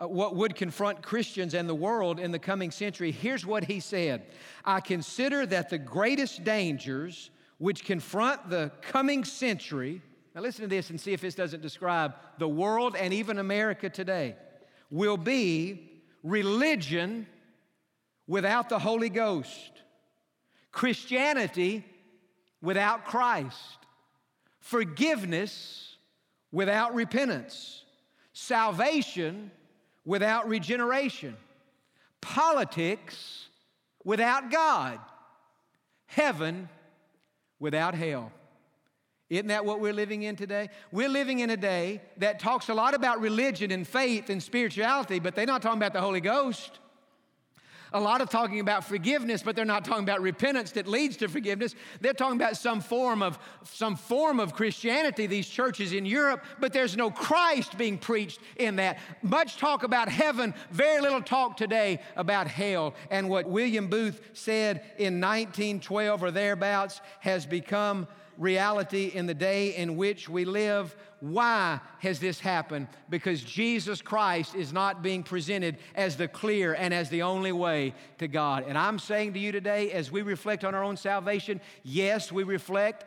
Uh, 0.00 0.08
what 0.08 0.34
would 0.34 0.54
confront 0.54 1.02
Christians 1.02 1.52
and 1.52 1.68
the 1.68 1.74
world 1.74 2.18
in 2.18 2.30
the 2.30 2.38
coming 2.38 2.70
century, 2.70 3.10
here's 3.10 3.44
what 3.44 3.64
he 3.64 3.80
said. 3.80 4.22
I 4.64 4.80
consider 4.80 5.44
that 5.46 5.68
the 5.68 5.78
greatest 5.78 6.42
dangers 6.42 7.30
which 7.58 7.84
confront 7.84 8.48
the 8.48 8.72
coming 8.80 9.24
century, 9.24 10.00
now 10.34 10.40
listen 10.40 10.62
to 10.62 10.68
this 10.68 10.88
and 10.88 10.98
see 10.98 11.12
if 11.12 11.20
this 11.20 11.34
doesn't 11.34 11.60
describe 11.60 12.14
the 12.38 12.48
world 12.48 12.96
and 12.96 13.12
even 13.12 13.38
America 13.38 13.90
today, 13.90 14.36
will 14.90 15.18
be 15.18 16.02
religion 16.22 17.26
without 18.26 18.70
the 18.70 18.78
Holy 18.78 19.10
Ghost, 19.10 19.70
Christianity 20.72 21.84
without 22.62 23.04
Christ, 23.04 23.78
forgiveness 24.60 25.96
without 26.52 26.94
repentance, 26.94 27.84
salvation 28.32 29.50
without 30.10 30.48
regeneration, 30.48 31.36
politics 32.20 33.46
without 34.02 34.50
God, 34.50 34.98
heaven 36.06 36.68
without 37.60 37.94
hell. 37.94 38.32
Isn't 39.28 39.46
that 39.46 39.64
what 39.64 39.78
we're 39.78 39.92
living 39.92 40.24
in 40.24 40.34
today? 40.34 40.68
We're 40.90 41.08
living 41.08 41.38
in 41.38 41.50
a 41.50 41.56
day 41.56 42.02
that 42.16 42.40
talks 42.40 42.68
a 42.68 42.74
lot 42.74 42.94
about 42.94 43.20
religion 43.20 43.70
and 43.70 43.86
faith 43.86 44.30
and 44.30 44.42
spirituality, 44.42 45.20
but 45.20 45.36
they're 45.36 45.46
not 45.46 45.62
talking 45.62 45.78
about 45.78 45.92
the 45.92 46.00
Holy 46.00 46.20
Ghost 46.20 46.80
a 47.92 48.00
lot 48.00 48.20
of 48.20 48.30
talking 48.30 48.60
about 48.60 48.84
forgiveness, 48.84 49.42
but 49.42 49.56
they're 49.56 49.64
not 49.64 49.84
talking 49.84 50.04
about 50.04 50.20
repentance 50.20 50.72
that 50.72 50.86
leads 50.86 51.16
to 51.18 51.28
forgiveness. 51.28 51.74
They're 52.00 52.12
talking 52.12 52.36
about 52.36 52.56
some 52.56 52.80
form 52.80 53.22
of 53.22 53.38
some 53.64 53.96
form 53.96 54.40
of 54.40 54.54
Christianity, 54.54 55.26
these 55.26 55.48
churches 55.48 55.92
in 55.92 56.06
Europe, 56.06 56.44
but 56.58 56.72
there's 56.72 56.96
no 56.96 57.10
Christ 57.10 57.76
being 57.76 57.98
preached 57.98 58.40
in 58.56 58.76
that. 58.76 58.98
Much 59.22 59.56
talk 59.56 59.82
about 59.82 60.08
heaven, 60.08 60.54
very 60.70 61.00
little 61.00 61.22
talk 61.22 61.56
today 61.56 62.00
about 62.16 62.46
hell. 62.46 62.94
And 63.10 63.28
what 63.28 63.48
William 63.48 63.88
Booth 63.88 64.20
said 64.32 64.82
in 64.98 65.20
1912 65.20 66.22
or 66.22 66.30
thereabouts 66.30 67.00
has 67.20 67.46
become 67.46 68.06
reality 68.40 69.12
in 69.14 69.26
the 69.26 69.34
day 69.34 69.76
in 69.76 69.96
which 69.96 70.28
we 70.28 70.44
live. 70.44 70.96
Why 71.20 71.80
has 71.98 72.18
this 72.18 72.40
happened? 72.40 72.88
Because 73.08 73.42
Jesus 73.42 74.00
Christ 74.00 74.54
is 74.54 74.72
not 74.72 75.02
being 75.02 75.22
presented 75.22 75.76
as 75.94 76.16
the 76.16 76.26
clear 76.28 76.74
and 76.74 76.92
as 76.92 77.10
the 77.10 77.22
only 77.22 77.52
way 77.52 77.94
to 78.18 78.26
God. 78.26 78.64
And 78.66 78.76
I'm 78.76 78.98
saying 78.98 79.34
to 79.34 79.38
you 79.38 79.52
today, 79.52 79.92
as 79.92 80.10
we 80.10 80.22
reflect 80.22 80.64
on 80.64 80.74
our 80.74 80.82
own 80.82 80.96
salvation, 80.96 81.60
yes, 81.82 82.32
we 82.32 82.42
reflect 82.42 83.04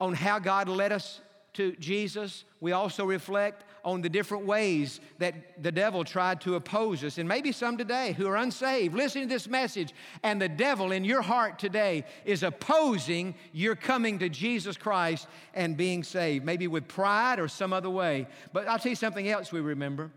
on 0.00 0.14
how 0.14 0.38
God 0.38 0.68
led 0.68 0.92
us 0.92 1.20
to 1.54 1.72
Jesus. 1.76 2.44
We 2.60 2.72
also 2.72 3.04
reflect 3.04 3.64
on 3.84 4.00
the 4.00 4.08
different 4.08 4.46
ways 4.46 5.00
that 5.18 5.62
the 5.62 5.72
devil 5.72 6.04
tried 6.04 6.40
to 6.42 6.54
oppose 6.54 7.02
us. 7.04 7.18
And 7.18 7.28
maybe 7.28 7.52
some 7.52 7.76
today 7.76 8.12
who 8.12 8.26
are 8.28 8.36
unsaved, 8.36 8.94
listening 8.94 9.28
to 9.28 9.34
this 9.34 9.48
message, 9.48 9.92
and 10.22 10.40
the 10.40 10.48
devil 10.48 10.92
in 10.92 11.04
your 11.04 11.22
heart 11.22 11.58
today 11.58 12.04
is 12.24 12.42
opposing 12.42 13.34
your 13.52 13.74
coming 13.74 14.18
to 14.20 14.28
Jesus 14.28 14.76
Christ 14.76 15.26
and 15.54 15.76
being 15.76 16.04
saved, 16.04 16.44
maybe 16.44 16.68
with 16.68 16.88
pride 16.88 17.38
or 17.38 17.48
some 17.48 17.72
other 17.72 17.90
way. 17.90 18.26
But 18.52 18.68
I'll 18.68 18.78
tell 18.78 18.90
you 18.90 18.96
something 18.96 19.28
else 19.28 19.52
we 19.52 19.60
remember. 19.60 20.10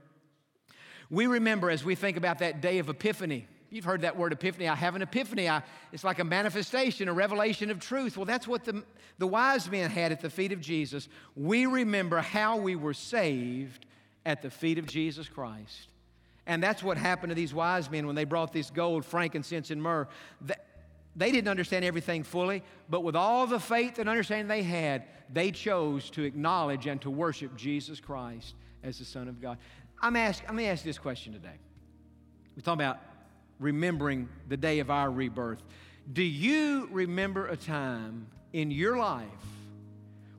We 1.09 1.27
remember 1.27 1.69
as 1.69 1.83
we 1.83 1.95
think 1.95 2.17
about 2.17 2.39
that 2.39 2.61
day 2.61 2.79
of 2.79 2.89
Epiphany 2.89 3.47
You've 3.75 3.83
heard 3.83 4.01
that 4.01 4.15
word 4.15 4.31
epiphany. 4.31 4.69
I 4.69 4.75
have 4.75 4.95
an 4.95 5.01
epiphany. 5.01 5.49
I, 5.49 5.61
it's 5.91 6.05
like 6.05 6.19
a 6.19 6.23
manifestation, 6.23 7.09
a 7.09 7.13
revelation 7.13 7.69
of 7.69 7.79
truth. 7.79 8.15
Well, 8.15 8.25
that's 8.25 8.47
what 8.47 8.63
the, 8.63 8.83
the 9.17 9.27
wise 9.27 9.69
men 9.69 9.91
had 9.91 10.13
at 10.13 10.21
the 10.21 10.29
feet 10.29 10.53
of 10.53 10.61
Jesus. 10.61 11.09
We 11.35 11.65
remember 11.65 12.19
how 12.19 12.55
we 12.55 12.77
were 12.77 12.93
saved 12.93 13.85
at 14.25 14.41
the 14.41 14.49
feet 14.49 14.77
of 14.77 14.85
Jesus 14.85 15.27
Christ. 15.27 15.89
And 16.47 16.63
that's 16.63 16.81
what 16.83 16.97
happened 16.97 17.31
to 17.31 17.35
these 17.35 17.53
wise 17.53 17.91
men 17.91 18.07
when 18.07 18.15
they 18.15 18.23
brought 18.23 18.53
this 18.53 18.69
gold, 18.69 19.03
frankincense, 19.03 19.71
and 19.71 19.83
myrrh. 19.83 20.07
They 20.39 20.55
they 21.17 21.31
didn't 21.31 21.47
understand 21.47 21.85
everything 21.85 22.23
fully, 22.23 22.61
but 22.89 23.01
with 23.01 23.15
all 23.15 23.47
the 23.47 23.59
faith 23.59 23.99
and 23.99 24.09
understanding 24.09 24.47
they 24.47 24.63
had, 24.63 25.03
they 25.31 25.51
chose 25.51 26.09
to 26.11 26.23
acknowledge 26.23 26.87
and 26.87 27.01
to 27.01 27.09
worship 27.09 27.55
Jesus 27.55 27.99
Christ 27.99 28.53
as 28.83 28.99
the 28.99 29.05
Son 29.05 29.27
of 29.27 29.41
God. 29.41 29.57
I'm 30.01 30.15
ask, 30.17 30.43
let 30.43 30.53
me 30.55 30.65
ask 30.65 30.83
this 30.83 30.97
question 30.97 31.31
today. 31.31 31.55
We're 32.55 32.63
talking 32.63 32.81
about 32.85 32.99
remembering 33.59 34.29
the 34.47 34.57
day 34.57 34.79
of 34.79 34.89
our 34.89 35.09
rebirth. 35.09 35.63
Do 36.11 36.23
you 36.23 36.87
remember 36.91 37.47
a 37.47 37.57
time 37.57 38.27
in 38.53 38.71
your 38.71 38.97
life 38.97 39.27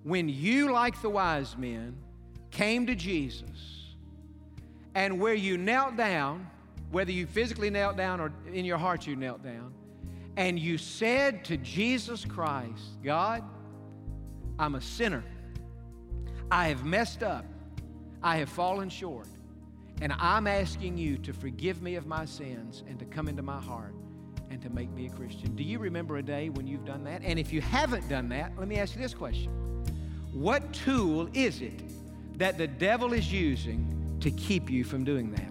when 0.05 0.29
you, 0.29 0.71
like 0.71 1.01
the 1.03 1.11
wise 1.11 1.57
men, 1.57 1.97
came 2.51 2.87
to 2.87 2.95
Jesus 2.95 3.95
and 4.95 5.21
where 5.21 5.35
you 5.35 5.59
knelt 5.59 5.97
down, 5.97 6.49
whether 6.91 7.13
you 7.13 7.27
physically 7.27 7.71
knelt 7.71 7.97
down 7.97 8.21
or 8.21 8.33
in 8.53 8.65
your 8.65 8.79
heart 8.79 9.07
you 9.07 9.17
knelt 9.17 9.43
down, 9.43 9.75
and 10.37 10.59
you 10.59 10.79
said 10.79 11.45
to 11.47 11.57
Jesus 11.57 12.25
Christ, 12.25 13.03
God, 13.03 13.43
I'm 14.59 14.75
a 14.75 14.81
sinner. 14.81 15.25
I 16.51 16.69
have 16.69 16.85
messed 16.85 17.23
up. 17.23 17.45
I 18.23 18.37
have 18.37 18.49
fallen 18.49 18.89
short. 18.89 19.29
And 20.01 20.13
I'm 20.19 20.47
asking 20.47 20.99
you 20.99 21.17
to 21.19 21.33
forgive 21.33 21.83
me 21.83 21.95
of 21.95 22.07
my 22.07 22.25
sins 22.25 22.85
and 22.89 22.99
to 22.99 23.05
come 23.05 23.29
into 23.29 23.43
my 23.43 23.61
heart 23.61 23.95
and 24.51 24.61
to 24.63 24.71
make 24.71 24.91
me 24.91 25.07
a 25.07 25.11
Christian. 25.11 25.57
Do 25.57 25.63
you 25.63 25.79
remember 25.79 26.19
a 26.19 26.23
day 26.23 26.51
when 26.51 26.67
you've 26.67 26.85
done 26.85 27.05
that? 27.05 27.23
And 27.25 27.39
if 27.39 27.53
you 27.53 27.61
haven't 27.61 28.09
done 28.09 28.29
that, 28.29 28.53
let 28.59 28.69
me 28.69 28.77
ask 28.77 28.95
you 28.95 29.01
this 29.01 29.15
question 29.15 29.51
What 30.33 30.73
tool 30.73 31.29
is 31.33 31.63
it 31.63 31.83
that 32.37 32.59
the 32.59 32.67
devil 32.67 33.13
is 33.13 33.33
using 33.33 34.19
to 34.21 34.31
keep 34.33 34.71
you 34.71 34.85
from 34.85 35.05
doing 35.05 35.31
that. 35.33 35.51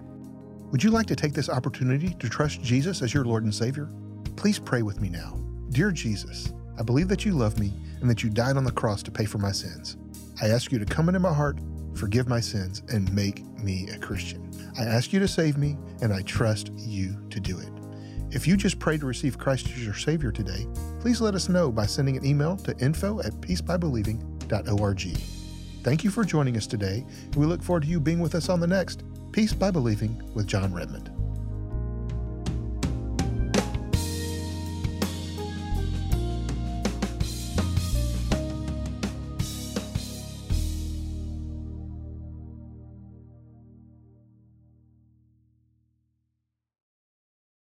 Would 0.70 0.82
you 0.82 0.90
like 0.90 1.06
to 1.06 1.16
take 1.16 1.32
this 1.32 1.48
opportunity 1.48 2.14
to 2.14 2.28
trust 2.28 2.62
Jesus 2.62 3.02
as 3.02 3.14
your 3.14 3.24
Lord 3.24 3.44
and 3.44 3.54
Savior? 3.54 3.88
Please 4.36 4.58
pray 4.58 4.82
with 4.82 5.00
me 5.00 5.08
now. 5.08 5.38
Dear 5.70 5.90
Jesus, 5.90 6.52
I 6.78 6.82
believe 6.82 7.08
that 7.08 7.24
you 7.24 7.32
love 7.32 7.58
me 7.58 7.72
and 8.00 8.10
that 8.10 8.22
you 8.22 8.30
died 8.30 8.56
on 8.56 8.64
the 8.64 8.72
cross 8.72 9.02
to 9.04 9.10
pay 9.10 9.24
for 9.24 9.38
my 9.38 9.52
sins. 9.52 9.96
I 10.42 10.48
ask 10.48 10.70
you 10.70 10.78
to 10.78 10.84
come 10.84 11.08
into 11.08 11.20
my 11.20 11.32
heart, 11.32 11.58
forgive 11.96 12.28
my 12.28 12.40
sins, 12.40 12.82
and 12.88 13.12
make 13.12 13.44
me 13.62 13.88
a 13.90 13.98
Christian. 13.98 14.50
I 14.78 14.84
ask 14.84 15.12
you 15.12 15.20
to 15.20 15.28
save 15.28 15.56
me, 15.56 15.76
and 16.02 16.12
I 16.12 16.22
trust 16.22 16.70
you 16.76 17.16
to 17.30 17.40
do 17.40 17.58
it. 17.58 17.68
If 18.30 18.46
you 18.46 18.56
just 18.56 18.78
prayed 18.78 19.00
to 19.00 19.06
receive 19.06 19.38
Christ 19.38 19.66
as 19.66 19.84
your 19.84 19.94
Savior 19.94 20.32
today, 20.32 20.66
please 21.00 21.20
let 21.20 21.34
us 21.34 21.48
know 21.48 21.70
by 21.70 21.86
sending 21.86 22.16
an 22.16 22.24
email 22.26 22.56
to 22.58 22.76
info 22.78 23.20
at 23.20 23.32
peacebybelieving.org. 23.40 25.02
Thank 25.82 26.04
you 26.04 26.10
for 26.10 26.24
joining 26.24 26.56
us 26.56 26.66
today, 26.66 27.06
and 27.24 27.36
we 27.36 27.46
look 27.46 27.62
forward 27.62 27.84
to 27.84 27.88
you 27.88 28.00
being 28.00 28.20
with 28.20 28.34
us 28.34 28.48
on 28.48 28.60
the 28.60 28.66
next 28.66 29.04
Peace 29.32 29.52
by 29.52 29.70
Believing 29.70 30.20
with 30.34 30.46
Jon 30.46 30.72
Redmond. 30.72 31.15